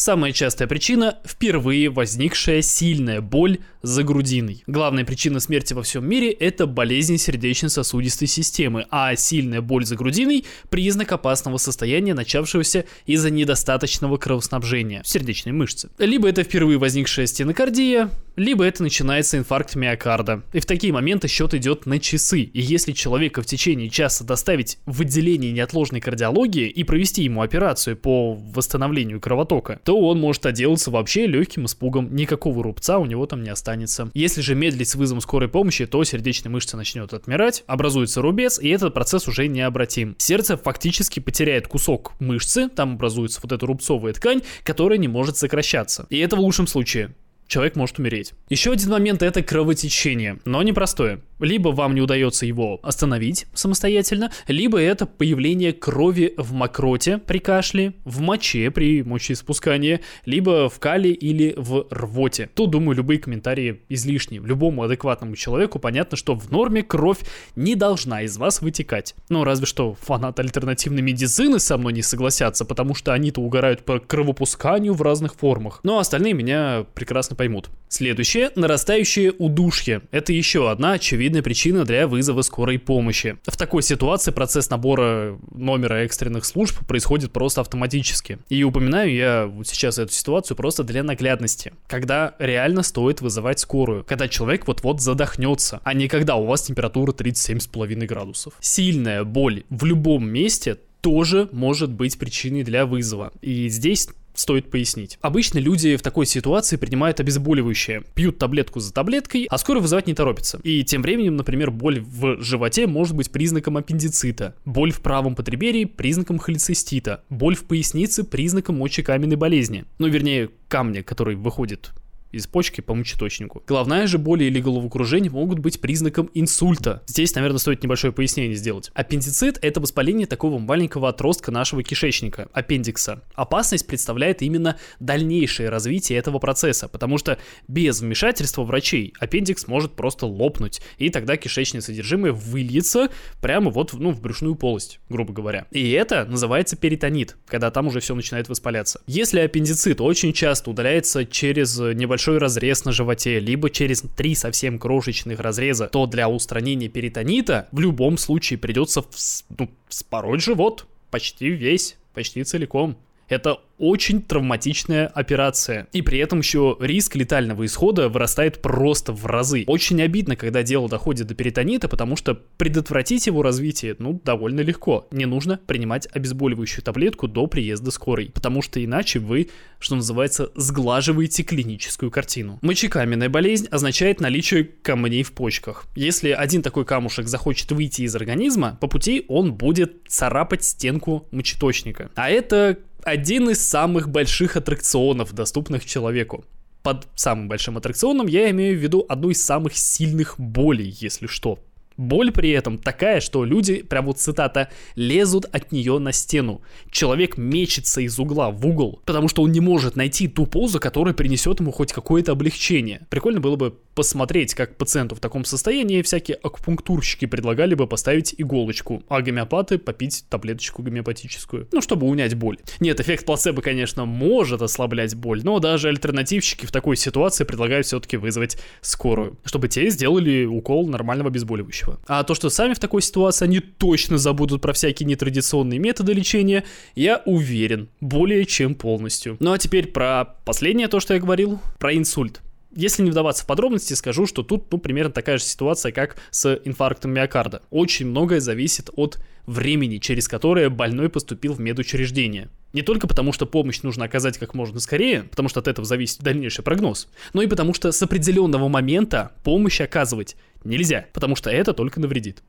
Самая 0.00 0.32
частая 0.32 0.66
причина– 0.66 1.18
впервые 1.26 1.90
возникшая 1.90 2.62
сильная 2.62 3.20
боль 3.20 3.58
за 3.82 4.02
грудиной. 4.02 4.64
Главная 4.66 5.04
причина 5.04 5.40
смерти 5.40 5.74
во 5.74 5.82
всем 5.82 6.08
мире– 6.08 6.30
это 6.40 6.66
болезнь 6.66 7.18
сердечно-сосудистой 7.18 8.26
системы, 8.26 8.86
а 8.90 9.14
сильная 9.14 9.60
боль 9.60 9.84
за 9.84 9.96
грудиной– 9.96 10.46
признак 10.70 11.12
опасного 11.12 11.58
состояния, 11.58 12.14
начавшегося 12.14 12.86
из-за 13.04 13.28
недостаточного 13.28 14.16
кровоснабжения 14.16 15.02
сердечной 15.04 15.52
мышцы. 15.52 15.90
Либо 15.98 16.30
это 16.30 16.44
впервые 16.44 16.78
возникшая 16.78 17.26
стенокардия, 17.26 18.08
либо 18.40 18.64
это 18.64 18.82
начинается 18.82 19.36
инфаркт 19.36 19.76
миокарда. 19.76 20.42
И 20.54 20.60
в 20.60 20.64
такие 20.64 20.94
моменты 20.94 21.28
счет 21.28 21.52
идет 21.52 21.84
на 21.84 21.98
часы. 22.00 22.40
И 22.40 22.60
если 22.62 22.92
человека 22.92 23.42
в 23.42 23.46
течение 23.46 23.90
часа 23.90 24.24
доставить 24.24 24.78
в 24.86 25.02
отделение 25.02 25.52
неотложной 25.52 26.00
кардиологии 26.00 26.66
и 26.66 26.82
провести 26.82 27.22
ему 27.22 27.42
операцию 27.42 27.98
по 27.98 28.32
восстановлению 28.32 29.20
кровотока, 29.20 29.78
то 29.84 30.00
он 30.00 30.18
может 30.18 30.46
отделаться 30.46 30.90
вообще 30.90 31.26
легким 31.26 31.66
испугом, 31.66 32.16
никакого 32.16 32.62
рубца 32.64 32.98
у 32.98 33.04
него 33.04 33.26
там 33.26 33.42
не 33.42 33.50
останется. 33.50 34.10
Если 34.14 34.40
же 34.40 34.54
медлить 34.54 34.88
с 34.88 34.94
вызовом 34.94 35.20
скорой 35.20 35.50
помощи, 35.50 35.84
то 35.84 36.02
сердечная 36.02 36.50
мышца 36.50 36.78
начнет 36.78 37.12
отмирать, 37.12 37.62
образуется 37.66 38.22
рубец, 38.22 38.58
и 38.58 38.70
этот 38.70 38.94
процесс 38.94 39.28
уже 39.28 39.48
необратим. 39.48 40.14
Сердце 40.16 40.56
фактически 40.56 41.20
потеряет 41.20 41.68
кусок 41.68 42.12
мышцы, 42.20 42.70
там 42.70 42.94
образуется 42.94 43.40
вот 43.42 43.52
эта 43.52 43.66
рубцовая 43.66 44.14
ткань, 44.14 44.40
которая 44.64 44.98
не 44.98 45.08
может 45.08 45.36
сокращаться. 45.36 46.06
И 46.08 46.16
это 46.16 46.36
в 46.36 46.40
лучшем 46.40 46.66
случае 46.66 47.14
человек 47.50 47.76
может 47.76 47.98
умереть. 47.98 48.32
Еще 48.48 48.72
один 48.72 48.90
момент 48.90 49.22
это 49.22 49.42
кровотечение, 49.42 50.38
но 50.44 50.62
непростое. 50.62 51.20
Либо 51.40 51.70
вам 51.70 51.94
не 51.94 52.00
удается 52.00 52.46
его 52.46 52.78
остановить 52.82 53.46
самостоятельно, 53.54 54.30
либо 54.46 54.80
это 54.80 55.06
появление 55.06 55.72
крови 55.72 56.34
в 56.36 56.52
мокроте 56.52 57.18
при 57.18 57.38
кашле, 57.38 57.94
в 58.04 58.20
моче 58.20 58.70
при 58.70 59.02
мочеиспускании, 59.02 60.00
либо 60.26 60.68
в 60.68 60.78
кале 60.78 61.10
или 61.10 61.54
в 61.56 61.86
рвоте. 61.90 62.50
Тут, 62.54 62.70
думаю, 62.70 62.96
любые 62.96 63.18
комментарии 63.18 63.80
излишни. 63.88 64.38
Любому 64.38 64.82
адекватному 64.82 65.34
человеку 65.34 65.78
понятно, 65.78 66.16
что 66.16 66.34
в 66.34 66.50
норме 66.50 66.82
кровь 66.82 67.18
не 67.56 67.74
должна 67.74 68.22
из 68.22 68.36
вас 68.36 68.60
вытекать. 68.60 69.14
Ну, 69.28 69.42
разве 69.42 69.66
что 69.66 69.94
фанаты 69.94 70.42
альтернативной 70.42 71.02
медицины 71.02 71.58
со 71.58 71.78
мной 71.78 71.94
не 71.94 72.02
согласятся, 72.02 72.64
потому 72.64 72.94
что 72.94 73.12
они-то 73.12 73.40
угорают 73.40 73.84
по 73.84 73.98
кровопусканию 73.98 74.92
в 74.92 75.02
разных 75.02 75.34
формах. 75.34 75.80
Но 75.82 75.98
остальные 75.98 76.34
меня 76.34 76.84
прекрасно 76.94 77.34
поймут. 77.40 77.70
Следующее– 77.88 78.50
нарастающее 78.54 79.32
удушье. 79.32 80.02
Это 80.10 80.30
еще 80.30 80.70
одна 80.70 80.92
очевидная 80.92 81.42
причина 81.42 81.86
для 81.86 82.06
вызова 82.06 82.42
скорой 82.42 82.78
помощи. 82.78 83.38
В 83.46 83.56
такой 83.56 83.82
ситуации 83.82 84.30
процесс 84.30 84.68
набора 84.68 85.38
номера 85.50 86.04
экстренных 86.04 86.44
служб 86.44 86.86
происходит 86.86 87.32
просто 87.32 87.62
автоматически. 87.62 88.36
И 88.50 88.62
упоминаю 88.62 89.10
я 89.10 89.46
вот 89.46 89.66
сейчас 89.66 89.98
эту 89.98 90.12
ситуацию 90.12 90.54
просто 90.54 90.84
для 90.84 91.02
наглядности. 91.02 91.72
Когда 91.88 92.34
реально 92.38 92.82
стоит 92.82 93.22
вызывать 93.22 93.58
скорую. 93.58 94.04
Когда 94.04 94.28
человек 94.28 94.66
вот-вот 94.66 95.00
задохнется, 95.00 95.80
а 95.82 95.94
не 95.94 96.08
когда 96.08 96.36
у 96.36 96.44
вас 96.44 96.60
температура 96.60 97.12
37,5 97.12 98.04
градусов. 98.04 98.52
Сильная 98.60 99.24
боль 99.24 99.64
в 99.70 99.86
любом 99.86 100.28
месте 100.28 100.76
тоже 101.00 101.48
может 101.52 101.90
быть 101.90 102.18
причиной 102.18 102.64
для 102.64 102.84
вызова. 102.84 103.32
И 103.40 103.70
здесь 103.70 104.08
стоит 104.40 104.70
пояснить. 104.70 105.18
Обычно 105.20 105.58
люди 105.58 105.96
в 105.96 106.02
такой 106.02 106.26
ситуации 106.26 106.76
принимают 106.76 107.20
обезболивающее, 107.20 108.02
пьют 108.14 108.38
таблетку 108.38 108.80
за 108.80 108.92
таблеткой, 108.92 109.46
а 109.50 109.58
скоро 109.58 109.80
вызывать 109.80 110.06
не 110.06 110.14
торопятся. 110.14 110.58
И 110.64 110.82
тем 110.82 111.02
временем, 111.02 111.36
например, 111.36 111.70
боль 111.70 112.00
в 112.00 112.42
животе 112.42 112.86
может 112.86 113.14
быть 113.14 113.30
признаком 113.30 113.76
аппендицита, 113.76 114.54
боль 114.64 114.92
в 114.92 115.00
правом 115.02 115.34
подреберье 115.34 115.86
признаком 115.86 116.38
холецистита, 116.38 117.22
боль 117.28 117.54
в 117.54 117.64
пояснице 117.64 118.24
признаком 118.24 118.78
мочекаменной 118.78 119.36
болезни. 119.36 119.84
Ну, 119.98 120.08
вернее, 120.08 120.50
камня, 120.68 121.02
который 121.02 121.36
выходит 121.36 121.90
из 122.32 122.46
почки 122.46 122.80
по 122.80 122.94
мочеточнику. 122.94 123.62
Головная 123.66 124.06
же 124.06 124.18
боль 124.18 124.42
или 124.42 124.60
головокружение 124.60 125.30
могут 125.30 125.58
быть 125.58 125.80
признаком 125.80 126.30
инсульта. 126.34 127.02
Здесь, 127.06 127.34
наверное, 127.34 127.58
стоит 127.58 127.82
небольшое 127.82 128.12
пояснение 128.12 128.54
сделать. 128.54 128.90
Аппендицит– 128.94 129.58
это 129.62 129.80
воспаление 129.80 130.26
такого 130.26 130.58
маленького 130.58 131.08
отростка 131.08 131.50
нашего 131.50 131.82
кишечника, 131.82 132.48
аппендикса. 132.52 133.22
Опасность 133.34 133.86
представляет 133.86 134.42
именно 134.42 134.78
дальнейшее 135.00 135.68
развитие 135.68 136.18
этого 136.18 136.38
процесса, 136.38 136.88
потому 136.88 137.18
что 137.18 137.38
без 137.68 138.00
вмешательства 138.00 138.62
врачей 138.64 139.14
аппендикс 139.18 139.66
может 139.66 139.92
просто 139.92 140.26
лопнуть, 140.26 140.80
и 140.98 141.10
тогда 141.10 141.36
кишечное 141.36 141.80
содержимое 141.80 142.32
выльется 142.32 143.08
прямо 143.40 143.70
вот 143.70 143.92
ну, 143.92 144.10
в 144.12 144.20
брюшную 144.20 144.54
полость, 144.54 145.00
грубо 145.08 145.32
говоря. 145.32 145.66
И 145.70 145.90
это 145.90 146.24
называется 146.24 146.76
перитонит, 146.76 147.36
когда 147.46 147.70
там 147.70 147.88
уже 147.88 148.00
все 148.00 148.14
начинает 148.14 148.48
воспаляться. 148.48 149.00
Если 149.06 149.40
аппендицит 149.40 150.00
очень 150.00 150.32
часто 150.32 150.70
удаляется 150.70 151.24
через 151.26 151.78
небольшой 151.78 152.19
небольшой 152.20 152.38
разрез 152.38 152.84
на 152.84 152.92
животе, 152.92 153.38
либо 153.40 153.70
через 153.70 154.02
три 154.14 154.34
совсем 154.34 154.78
крошечных 154.78 155.40
разреза, 155.40 155.86
то 155.86 156.06
для 156.06 156.28
устранения 156.28 156.88
перитонита 156.88 157.66
в 157.72 157.80
любом 157.80 158.18
случае 158.18 158.58
придется 158.58 159.00
вс- 159.00 159.44
ну, 159.58 159.70
вспороть 159.88 160.42
живот 160.42 160.86
почти 161.10 161.48
весь, 161.48 161.96
почти 162.12 162.44
целиком. 162.44 162.98
Это 163.30 163.60
очень 163.78 164.20
травматичная 164.20 165.06
операция. 165.06 165.86
И 165.92 166.02
при 166.02 166.18
этом 166.18 166.40
еще 166.40 166.76
риск 166.80 167.14
летального 167.16 167.64
исхода 167.64 168.08
вырастает 168.10 168.60
просто 168.60 169.12
в 169.12 169.24
разы. 169.24 169.64
Очень 169.66 170.02
обидно, 170.02 170.36
когда 170.36 170.62
дело 170.62 170.88
доходит 170.88 171.28
до 171.28 171.34
перитонита, 171.34 171.88
потому 171.88 172.16
что 172.16 172.34
предотвратить 172.34 173.26
его 173.26 173.42
развитие, 173.42 173.96
ну, 173.98 174.20
довольно 174.22 174.60
легко. 174.60 175.08
Не 175.12 175.24
нужно 175.24 175.58
принимать 175.64 176.08
обезболивающую 176.12 176.84
таблетку 176.84 177.28
до 177.28 177.46
приезда 177.46 177.90
скорой, 177.90 178.30
потому 178.34 178.60
что 178.60 178.84
иначе 178.84 179.20
вы, 179.20 179.48
что 179.78 179.94
называется, 179.94 180.50
сглаживаете 180.56 181.44
клиническую 181.44 182.10
картину. 182.10 182.58
Мочекаменная 182.60 183.28
болезнь 183.28 183.68
означает 183.70 184.20
наличие 184.20 184.64
камней 184.64 185.22
в 185.22 185.32
почках. 185.32 185.86
Если 185.94 186.30
один 186.30 186.62
такой 186.62 186.84
камушек 186.84 187.28
захочет 187.28 187.70
выйти 187.72 188.02
из 188.02 188.14
организма, 188.14 188.76
по 188.80 188.88
пути 188.88 189.24
он 189.28 189.54
будет 189.54 190.02
царапать 190.08 190.64
стенку 190.64 191.28
мочеточника. 191.30 192.10
А 192.16 192.28
это 192.28 192.78
один 193.04 193.50
из 193.50 193.66
самых 193.66 194.08
больших 194.08 194.56
аттракционов, 194.56 195.32
доступных 195.32 195.84
человеку. 195.84 196.44
Под 196.82 197.06
самым 197.14 197.48
большим 197.48 197.76
аттракционом 197.76 198.26
я 198.26 198.50
имею 198.50 198.78
в 198.78 198.82
виду 198.82 199.04
одну 199.08 199.30
из 199.30 199.44
самых 199.44 199.76
сильных 199.76 200.38
болей, 200.38 200.96
если 200.98 201.26
что. 201.26 201.58
Боль 202.00 202.32
при 202.32 202.48
этом 202.48 202.78
такая, 202.78 203.20
что 203.20 203.44
люди, 203.44 203.82
прям 203.82 204.06
вот 204.06 204.18
цитата, 204.18 204.70
лезут 204.94 205.44
от 205.52 205.70
нее 205.70 205.98
на 205.98 206.12
стену. 206.12 206.62
Человек 206.90 207.36
мечется 207.36 208.00
из 208.00 208.18
угла 208.18 208.50
в 208.50 208.66
угол, 208.66 209.02
потому 209.04 209.28
что 209.28 209.42
он 209.42 209.52
не 209.52 209.60
может 209.60 209.96
найти 209.96 210.26
ту 210.26 210.46
позу, 210.46 210.80
которая 210.80 211.12
принесет 211.12 211.60
ему 211.60 211.72
хоть 211.72 211.92
какое-то 211.92 212.32
облегчение. 212.32 213.06
Прикольно 213.10 213.40
было 213.40 213.56
бы 213.56 213.76
посмотреть, 213.94 214.54
как 214.54 214.78
пациенту 214.78 215.14
в 215.14 215.20
таком 215.20 215.44
состоянии 215.44 216.00
всякие 216.00 216.38
акупунктурщики 216.38 217.26
предлагали 217.26 217.74
бы 217.74 217.86
поставить 217.86 218.34
иголочку, 218.38 219.02
а 219.10 219.20
гомеопаты 219.20 219.76
попить 219.76 220.24
таблеточку 220.30 220.82
гомеопатическую. 220.82 221.68
Ну, 221.70 221.82
чтобы 221.82 222.06
унять 222.06 222.34
боль. 222.34 222.56
Нет, 222.80 222.98
эффект 223.00 223.26
плацебо, 223.26 223.60
конечно, 223.60 224.06
может 224.06 224.62
ослаблять 224.62 225.14
боль, 225.14 225.42
но 225.44 225.58
даже 225.58 225.88
альтернативщики 225.88 226.64
в 226.64 226.72
такой 226.72 226.96
ситуации 226.96 227.44
предлагают 227.44 227.86
все-таки 227.86 228.16
вызвать 228.16 228.56
скорую, 228.80 229.38
чтобы 229.44 229.68
те 229.68 229.90
сделали 229.90 230.46
укол 230.46 230.88
нормального 230.88 231.28
обезболивающего 231.28 231.89
будущего. 231.90 232.00
А 232.06 232.22
то, 232.24 232.34
что 232.34 232.50
сами 232.50 232.74
в 232.74 232.78
такой 232.78 233.02
ситуации 233.02 233.44
они 233.44 233.60
точно 233.60 234.18
забудут 234.18 234.62
про 234.62 234.72
всякие 234.72 235.06
нетрадиционные 235.06 235.78
методы 235.78 236.12
лечения, 236.12 236.64
я 236.94 237.22
уверен, 237.24 237.88
более 238.00 238.44
чем 238.44 238.74
полностью. 238.74 239.36
Ну 239.40 239.52
а 239.52 239.58
теперь 239.58 239.88
про 239.88 240.36
последнее 240.44 240.88
то, 240.88 241.00
что 241.00 241.14
я 241.14 241.20
говорил, 241.20 241.60
про 241.78 241.94
инсульт. 241.94 242.40
Если 242.72 243.02
не 243.02 243.10
вдаваться 243.10 243.42
в 243.42 243.46
подробности, 243.48 243.94
скажу, 243.94 244.26
что 244.26 244.44
тут 244.44 244.70
ну, 244.70 244.78
примерно 244.78 245.10
такая 245.10 245.38
же 245.38 245.44
ситуация, 245.44 245.90
как 245.90 246.16
с 246.30 246.60
инфарктом 246.64 247.12
миокарда. 247.12 247.62
Очень 247.70 248.06
многое 248.06 248.38
зависит 248.38 248.90
от 248.94 249.18
времени, 249.46 249.98
через 249.98 250.28
которое 250.28 250.70
больной 250.70 251.08
поступил 251.08 251.54
в 251.54 251.60
медучреждение. 251.60 252.48
Не 252.72 252.82
только 252.82 253.08
потому, 253.08 253.32
что 253.32 253.46
помощь 253.46 253.82
нужно 253.82 254.04
оказать 254.04 254.38
как 254.38 254.54
можно 254.54 254.78
скорее, 254.78 255.24
потому 255.24 255.48
что 255.48 255.60
от 255.60 255.66
этого 255.66 255.86
зависит 255.86 256.20
дальнейший 256.20 256.62
прогноз, 256.62 257.08
но 257.32 257.42
и 257.42 257.48
потому 257.48 257.74
что 257.74 257.90
с 257.90 258.00
определенного 258.02 258.68
момента 258.68 259.32
помощь 259.42 259.80
оказывать 259.80 260.36
нельзя, 260.62 261.06
потому 261.12 261.34
что 261.34 261.50
это 261.50 261.72
только 261.72 261.98
навредит. 262.00 262.42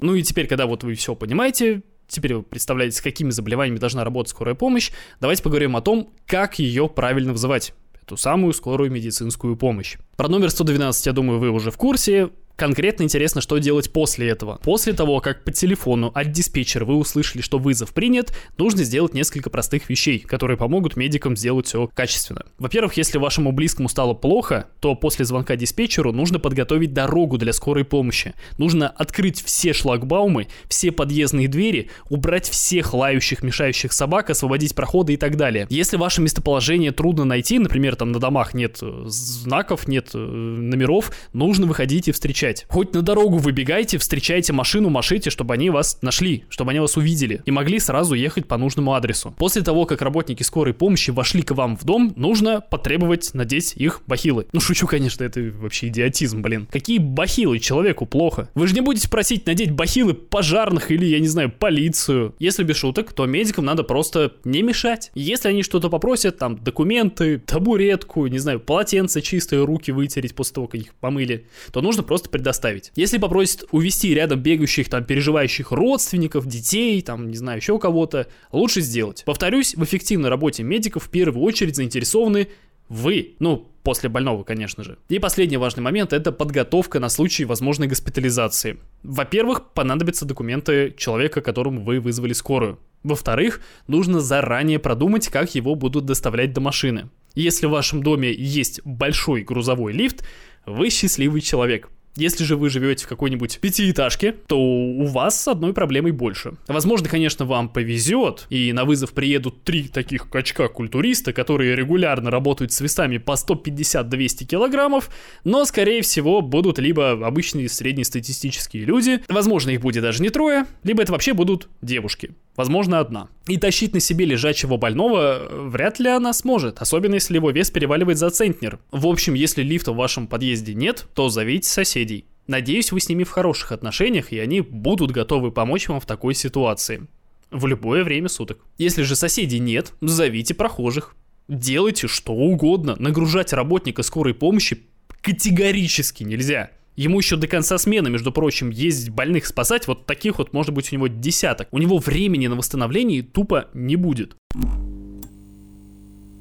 Ну 0.00 0.14
и 0.14 0.22
теперь, 0.22 0.46
когда 0.46 0.66
вот 0.66 0.82
вы 0.82 0.94
все 0.94 1.14
понимаете, 1.14 1.82
теперь 2.08 2.36
вы 2.36 2.42
представляете, 2.42 2.96
с 2.96 3.00
какими 3.00 3.30
заболеваниями 3.30 3.78
должна 3.78 4.04
работать 4.04 4.30
скорая 4.30 4.54
помощь, 4.54 4.92
давайте 5.20 5.42
поговорим 5.42 5.76
о 5.76 5.82
том, 5.82 6.10
как 6.26 6.58
ее 6.58 6.88
правильно 6.88 7.32
вызывать 7.32 7.74
эту 8.02 8.16
самую 8.16 8.52
скорую 8.52 8.90
медицинскую 8.90 9.56
помощь. 9.56 9.96
Про 10.16 10.28
номер 10.28 10.50
112, 10.50 11.06
я 11.06 11.12
думаю, 11.12 11.38
вы 11.38 11.50
уже 11.50 11.70
в 11.70 11.76
курсе. 11.76 12.30
Конкретно 12.56 13.02
интересно, 13.02 13.42
что 13.42 13.58
делать 13.58 13.92
после 13.92 14.28
этого. 14.28 14.58
После 14.62 14.94
того, 14.94 15.20
как 15.20 15.44
по 15.44 15.52
телефону 15.52 16.10
от 16.14 16.32
диспетчера 16.32 16.86
вы 16.86 16.96
услышали, 16.96 17.42
что 17.42 17.58
вызов 17.58 17.92
принят, 17.92 18.32
нужно 18.56 18.82
сделать 18.82 19.12
несколько 19.12 19.50
простых 19.50 19.90
вещей, 19.90 20.20
которые 20.20 20.56
помогут 20.56 20.96
медикам 20.96 21.36
сделать 21.36 21.66
все 21.66 21.88
качественно. 21.94 22.46
Во-первых, 22.58 22.94
если 22.94 23.18
вашему 23.18 23.52
близкому 23.52 23.90
стало 23.90 24.14
плохо, 24.14 24.68
то 24.80 24.94
после 24.94 25.26
звонка 25.26 25.56
диспетчеру 25.56 26.12
нужно 26.12 26.38
подготовить 26.38 26.94
дорогу 26.94 27.36
для 27.36 27.52
скорой 27.52 27.84
помощи. 27.84 28.32
Нужно 28.56 28.88
открыть 28.88 29.42
все 29.42 29.74
шлагбаумы, 29.74 30.48
все 30.68 30.92
подъездные 30.92 31.48
двери, 31.48 31.90
убрать 32.08 32.48
всех 32.48 32.94
лающих, 32.94 33.42
мешающих 33.42 33.92
собак, 33.92 34.30
освободить 34.30 34.74
проходы 34.74 35.12
и 35.12 35.16
так 35.18 35.36
далее. 35.36 35.66
Если 35.68 35.98
ваше 35.98 36.22
местоположение 36.22 36.92
трудно 36.92 37.24
найти, 37.24 37.58
например, 37.58 37.96
там 37.96 38.12
на 38.12 38.18
домах 38.18 38.54
нет 38.54 38.78
э, 38.80 39.04
знаков, 39.08 39.86
нет 39.88 40.10
э, 40.14 40.18
номеров, 40.18 41.12
нужно 41.34 41.66
выходить 41.66 42.08
и 42.08 42.12
встречать 42.12 42.45
встречать. 42.46 42.66
Хоть 42.68 42.94
на 42.94 43.02
дорогу 43.02 43.38
выбегайте, 43.38 43.98
встречайте 43.98 44.52
машину, 44.52 44.90
машите, 44.90 45.30
чтобы 45.30 45.54
они 45.54 45.70
вас 45.70 45.98
нашли, 46.02 46.44
чтобы 46.48 46.70
они 46.70 46.80
вас 46.80 46.96
увидели 46.96 47.42
и 47.44 47.50
могли 47.50 47.78
сразу 47.78 48.14
ехать 48.14 48.46
по 48.46 48.56
нужному 48.56 48.94
адресу. 48.94 49.34
После 49.38 49.62
того, 49.62 49.86
как 49.86 50.02
работники 50.02 50.42
скорой 50.42 50.74
помощи 50.74 51.10
вошли 51.10 51.42
к 51.42 51.52
вам 51.52 51.76
в 51.76 51.84
дом, 51.84 52.12
нужно 52.16 52.60
потребовать 52.60 53.30
надеть 53.34 53.74
их 53.76 54.02
бахилы. 54.06 54.46
Ну, 54.52 54.60
шучу, 54.60 54.86
конечно, 54.86 55.24
это 55.24 55.40
вообще 55.40 55.88
идиотизм, 55.88 56.42
блин. 56.42 56.68
Какие 56.70 56.98
бахилы? 56.98 57.58
Человеку 57.58 58.06
плохо. 58.06 58.48
Вы 58.54 58.68
же 58.68 58.74
не 58.74 58.80
будете 58.80 59.08
просить 59.08 59.46
надеть 59.46 59.72
бахилы 59.72 60.14
пожарных 60.14 60.90
или, 60.90 61.06
я 61.06 61.20
не 61.20 61.28
знаю, 61.28 61.50
полицию. 61.50 62.34
Если 62.38 62.62
без 62.64 62.76
шуток, 62.76 63.12
то 63.12 63.26
медикам 63.26 63.64
надо 63.64 63.82
просто 63.82 64.34
не 64.44 64.62
мешать. 64.62 65.10
Если 65.14 65.48
они 65.48 65.62
что-то 65.62 65.88
попросят, 65.88 66.38
там, 66.38 66.56
документы, 66.56 67.38
табуретку, 67.38 68.26
не 68.26 68.38
знаю, 68.38 68.60
полотенце 68.60 69.20
чистые, 69.20 69.64
руки 69.64 69.90
вытереть 69.90 70.34
после 70.34 70.54
того, 70.54 70.66
как 70.66 70.80
их 70.80 70.94
помыли, 70.94 71.46
то 71.72 71.80
нужно 71.80 72.02
просто 72.02 72.28
предоставить. 72.36 72.92
Если 72.96 73.18
попросит 73.18 73.64
увести 73.70 74.14
рядом 74.14 74.40
бегающих, 74.40 74.88
там, 74.88 75.04
переживающих 75.04 75.72
родственников, 75.72 76.46
детей, 76.46 77.00
там, 77.02 77.30
не 77.30 77.36
знаю, 77.36 77.58
еще 77.58 77.78
кого-то, 77.78 78.26
лучше 78.52 78.82
сделать. 78.82 79.22
Повторюсь, 79.24 79.74
в 79.74 79.82
эффективной 79.82 80.28
работе 80.28 80.62
медиков 80.62 81.04
в 81.04 81.10
первую 81.10 81.44
очередь 81.44 81.76
заинтересованы 81.76 82.48
вы, 82.88 83.34
ну, 83.40 83.68
после 83.82 84.08
больного, 84.08 84.44
конечно 84.44 84.84
же. 84.84 84.98
И 85.08 85.18
последний 85.18 85.56
важный 85.56 85.82
момент– 85.82 86.12
это 86.12 86.30
подготовка 86.30 87.00
на 87.00 87.08
случай 87.08 87.44
возможной 87.44 87.88
госпитализации. 87.88 88.78
Во-первых, 89.02 89.72
понадобятся 89.72 90.24
документы 90.24 90.94
человека, 90.96 91.40
которому 91.40 91.82
вы 91.82 92.00
вызвали 92.00 92.32
скорую. 92.32 92.78
Во-вторых, 93.02 93.60
нужно 93.86 94.20
заранее 94.20 94.78
продумать, 94.78 95.28
как 95.28 95.54
его 95.54 95.74
будут 95.74 96.04
доставлять 96.04 96.52
до 96.52 96.60
машины. 96.60 97.10
Если 97.34 97.66
в 97.66 97.70
вашем 97.70 98.02
доме 98.02 98.32
есть 98.32 98.80
большой 98.84 99.42
грузовой 99.42 99.92
лифт, 99.92 100.24
вы 100.64 100.90
счастливый 100.90 101.40
человек. 101.40 101.88
Если 102.16 102.44
же 102.44 102.56
вы 102.56 102.70
живете 102.70 103.04
в 103.04 103.08
какой-нибудь 103.08 103.58
пятиэтажке, 103.60 104.32
то 104.32 104.58
у 104.58 105.04
вас 105.04 105.40
с 105.40 105.48
одной 105.48 105.74
проблемой 105.74 106.12
больше. 106.12 106.54
Возможно, 106.66 107.08
конечно, 107.08 107.44
вам 107.44 107.68
повезет, 107.68 108.46
и 108.48 108.72
на 108.72 108.84
вызов 108.84 109.12
приедут 109.12 109.62
три 109.64 109.84
таких 109.88 110.30
качка-культуриста, 110.30 111.32
которые 111.32 111.76
регулярно 111.76 112.30
работают 112.30 112.72
с 112.72 112.80
весами 112.80 113.18
по 113.18 113.32
150-200 113.32 114.44
килограммов, 114.44 115.10
но, 115.44 115.64
скорее 115.66 116.02
всего, 116.02 116.40
будут 116.40 116.78
либо 116.78 117.12
обычные 117.12 117.68
среднестатистические 117.68 118.84
люди, 118.84 119.20
возможно, 119.28 119.70
их 119.70 119.80
будет 119.82 120.02
даже 120.02 120.22
не 120.22 120.30
трое, 120.30 120.66
либо 120.84 121.02
это 121.02 121.12
вообще 121.12 121.34
будут 121.34 121.68
девушки. 121.82 122.30
Возможно, 122.56 123.00
одна. 123.00 123.28
И 123.46 123.58
тащить 123.58 123.92
на 123.92 124.00
себе 124.00 124.24
лежачего 124.24 124.78
больного 124.78 125.38
э, 125.38 125.68
вряд 125.68 126.00
ли 126.00 126.08
она 126.08 126.32
сможет, 126.32 126.80
особенно 126.80 127.14
если 127.14 127.34
его 127.34 127.50
вес 127.50 127.70
переваливает 127.70 128.18
за 128.18 128.30
центнер. 128.30 128.78
В 128.90 129.06
общем, 129.06 129.34
если 129.34 129.62
лифта 129.62 129.92
в 129.92 129.96
вашем 129.96 130.26
подъезде 130.26 130.72
нет, 130.72 131.06
то 131.14 131.28
зовите 131.28 131.68
соседей. 131.68 132.05
Надеюсь, 132.46 132.92
вы 132.92 133.00
с 133.00 133.08
ними 133.08 133.24
в 133.24 133.30
хороших 133.30 133.72
отношениях, 133.72 134.32
и 134.32 134.38
они 134.38 134.60
будут 134.60 135.10
готовы 135.10 135.50
помочь 135.50 135.88
вам 135.88 136.00
в 136.00 136.06
такой 136.06 136.34
ситуации. 136.34 137.06
В 137.50 137.66
любое 137.66 138.04
время 138.04 138.28
суток. 138.28 138.58
Если 138.78 139.02
же 139.02 139.16
соседей 139.16 139.58
нет, 139.58 139.92
зовите 140.00 140.54
прохожих. 140.54 141.14
Делайте 141.48 142.08
что 142.08 142.32
угодно. 142.32 142.96
Нагружать 142.98 143.52
работника 143.52 144.02
скорой 144.02 144.34
помощи 144.34 144.82
категорически 145.22 146.22
нельзя. 146.22 146.70
Ему 146.96 147.18
еще 147.18 147.36
до 147.36 147.46
конца 147.46 147.78
смены, 147.78 148.08
между 148.08 148.32
прочим, 148.32 148.70
ездить 148.70 149.10
больных 149.10 149.46
спасать, 149.46 149.86
вот 149.86 150.06
таких 150.06 150.38
вот 150.38 150.52
может 150.54 150.72
быть 150.72 150.92
у 150.92 150.96
него 150.96 151.08
десяток. 151.08 151.68
У 151.72 151.78
него 151.78 151.98
времени 151.98 152.46
на 152.46 152.56
восстановление 152.56 153.22
тупо 153.22 153.68
не 153.74 153.96
будет. 153.96 154.36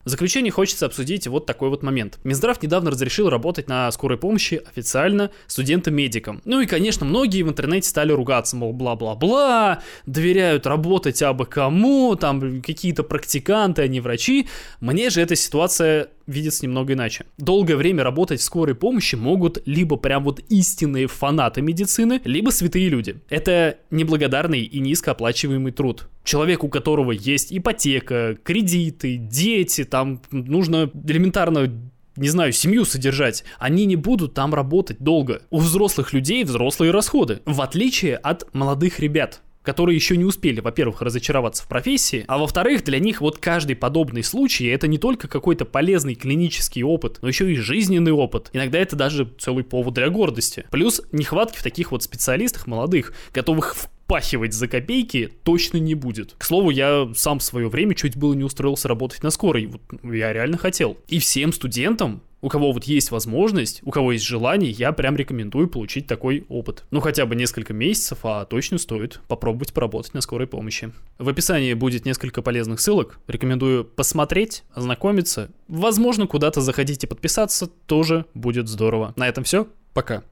В 0.05 0.09
заключение 0.09 0.51
хочется 0.51 0.85
обсудить 0.85 1.25
вот 1.25 1.47
такой 1.47 1.69
вот 1.69 1.81
момент. 1.81 2.19
Минздрав 2.23 2.61
недавно 2.61 2.91
разрешил 2.91 3.27
работать 3.27 3.67
на 3.67 3.91
скорой 3.91 4.19
помощи 4.19 4.61
официально 4.69 5.31
студентам-медикам. 5.47 6.43
Ну 6.45 6.61
и, 6.61 6.67
конечно, 6.67 7.07
многие 7.07 7.41
в 7.41 7.49
интернете 7.49 7.89
стали 7.89 8.11
ругаться, 8.11 8.55
мол, 8.55 8.71
бла-бла-бла, 8.71 9.81
доверяют 10.05 10.67
работать 10.67 11.23
абы 11.23 11.47
кому, 11.47 12.15
там 12.15 12.61
какие-то 12.61 13.01
практиканты, 13.01 13.81
а 13.81 13.87
не 13.87 13.99
врачи. 13.99 14.47
Мне 14.79 15.09
же 15.09 15.21
эта 15.21 15.35
ситуация 15.35 16.09
видится 16.27 16.65
немного 16.65 16.93
иначе. 16.93 17.25
Долгое 17.37 17.75
время 17.75 18.03
работать 18.03 18.41
в 18.41 18.43
скорой 18.43 18.75
помощи 18.75 19.15
могут 19.15 19.61
либо 19.65 19.97
прям 19.97 20.23
вот 20.23 20.39
истинные 20.49 21.07
фанаты 21.07 21.61
медицины, 21.61 22.21
либо 22.23 22.49
святые 22.49 22.89
люди. 22.89 23.17
Это 23.29 23.77
неблагодарный 23.91 24.61
и 24.61 24.79
низкооплачиваемый 24.79 25.71
труд. 25.71 26.09
Человек, 26.23 26.63
у 26.63 26.69
которого 26.69 27.11
есть 27.11 27.55
ипотека, 27.55 28.35
кредиты, 28.43 29.17
дети, 29.17 29.83
там 29.83 30.21
нужно 30.31 30.89
элементарно 31.07 31.71
не 32.17 32.29
знаю, 32.29 32.53
семью 32.53 32.85
содержать, 32.85 33.43
они 33.59 33.85
не 33.85 33.97
будут 33.97 34.33
там 34.33 34.53
работать 34.53 34.99
долго. 34.99 35.41
У 35.49 35.59
взрослых 35.59 36.13
людей 36.13 36.43
взрослые 36.43 36.91
расходы. 36.91 37.41
В 37.45 37.61
отличие 37.61 38.15
от 38.15 38.53
молодых 38.53 38.99
ребят 38.99 39.41
которые 39.65 39.95
еще 39.95 40.15
не 40.15 40.23
успели, 40.23 40.59
во-первых, 40.59 41.01
разочароваться 41.01 41.63
в 41.63 41.67
профессии, 41.67 42.23
а 42.27 42.37
во-вторых, 42.37 42.83
для 42.83 42.99
них 42.99 43.21
вот 43.21 43.37
каждый 43.39 43.75
подобный 43.75 44.23
случай 44.23 44.67
это 44.67 44.87
не 44.87 44.97
только 44.97 45.27
какой-то 45.27 45.65
полезный 45.65 46.15
клинический 46.15 46.83
опыт, 46.83 47.19
но 47.21 47.27
еще 47.27 47.51
и 47.51 47.55
жизненный 47.55 48.11
опыт. 48.11 48.49
Иногда 48.53 48.79
это 48.79 48.95
даже 48.95 49.29
целый 49.37 49.63
повод 49.63 49.95
для 49.95 50.09
гордости. 50.09 50.65
Плюс 50.71 51.01
нехватки 51.11 51.57
в 51.57 51.63
таких 51.63 51.91
вот 51.91 52.03
специалистах 52.03 52.67
молодых, 52.67 53.13
готовых 53.33 53.75
впахивать 54.05 54.53
за 54.53 54.67
копейки 54.67 55.31
точно 55.43 55.77
не 55.77 55.95
будет. 55.95 56.35
К 56.37 56.43
слову, 56.43 56.69
я 56.69 57.09
сам 57.15 57.39
в 57.39 57.43
свое 57.43 57.69
время 57.69 57.95
чуть 57.95 58.15
было 58.15 58.33
не 58.33 58.43
устроился 58.43 58.87
работать 58.87 59.23
на 59.23 59.31
скорой. 59.31 59.65
Вот 59.65 59.81
я 60.03 60.31
реально 60.31 60.57
хотел. 60.57 60.97
И 61.07 61.19
всем 61.19 61.51
студентам 61.51 62.21
у 62.41 62.49
кого 62.49 62.71
вот 62.71 62.83
есть 62.83 63.09
возможность, 63.09 63.81
у 63.83 63.89
кого 63.89 64.11
есть 64.11 64.23
желание, 64.23 64.69
я 64.69 64.91
прям 64.91 65.15
рекомендую 65.15 65.67
получить 65.67 66.05
такой 66.05 66.45
опыт. 66.47 66.85
Ну, 66.91 66.99
хотя 66.99 67.25
бы 67.25 67.35
несколько 67.35 67.73
месяцев, 67.73 68.19
а 68.21 68.45
точно 68.45 68.77
стоит 68.77 69.19
попробовать 69.27 69.73
поработать 69.73 70.13
на 70.13 70.21
скорой 70.21 70.45
помощи. 70.45 70.91
В 71.17 71.27
описании 71.27 71.73
будет 71.73 72.05
несколько 72.05 72.43
полезных 72.43 72.81
ссылок. 72.81 73.19
Рекомендую 73.25 73.83
посмотреть, 73.83 74.63
ознакомиться. 74.71 75.49
Возможно, 75.67 76.27
куда-то 76.27 76.61
заходить 76.61 77.03
и 77.03 77.07
подписаться 77.07 77.65
тоже 77.65 78.25
будет 78.35 78.67
здорово. 78.67 79.13
На 79.15 79.27
этом 79.27 79.43
все. 79.43 79.67
Пока. 79.95 80.23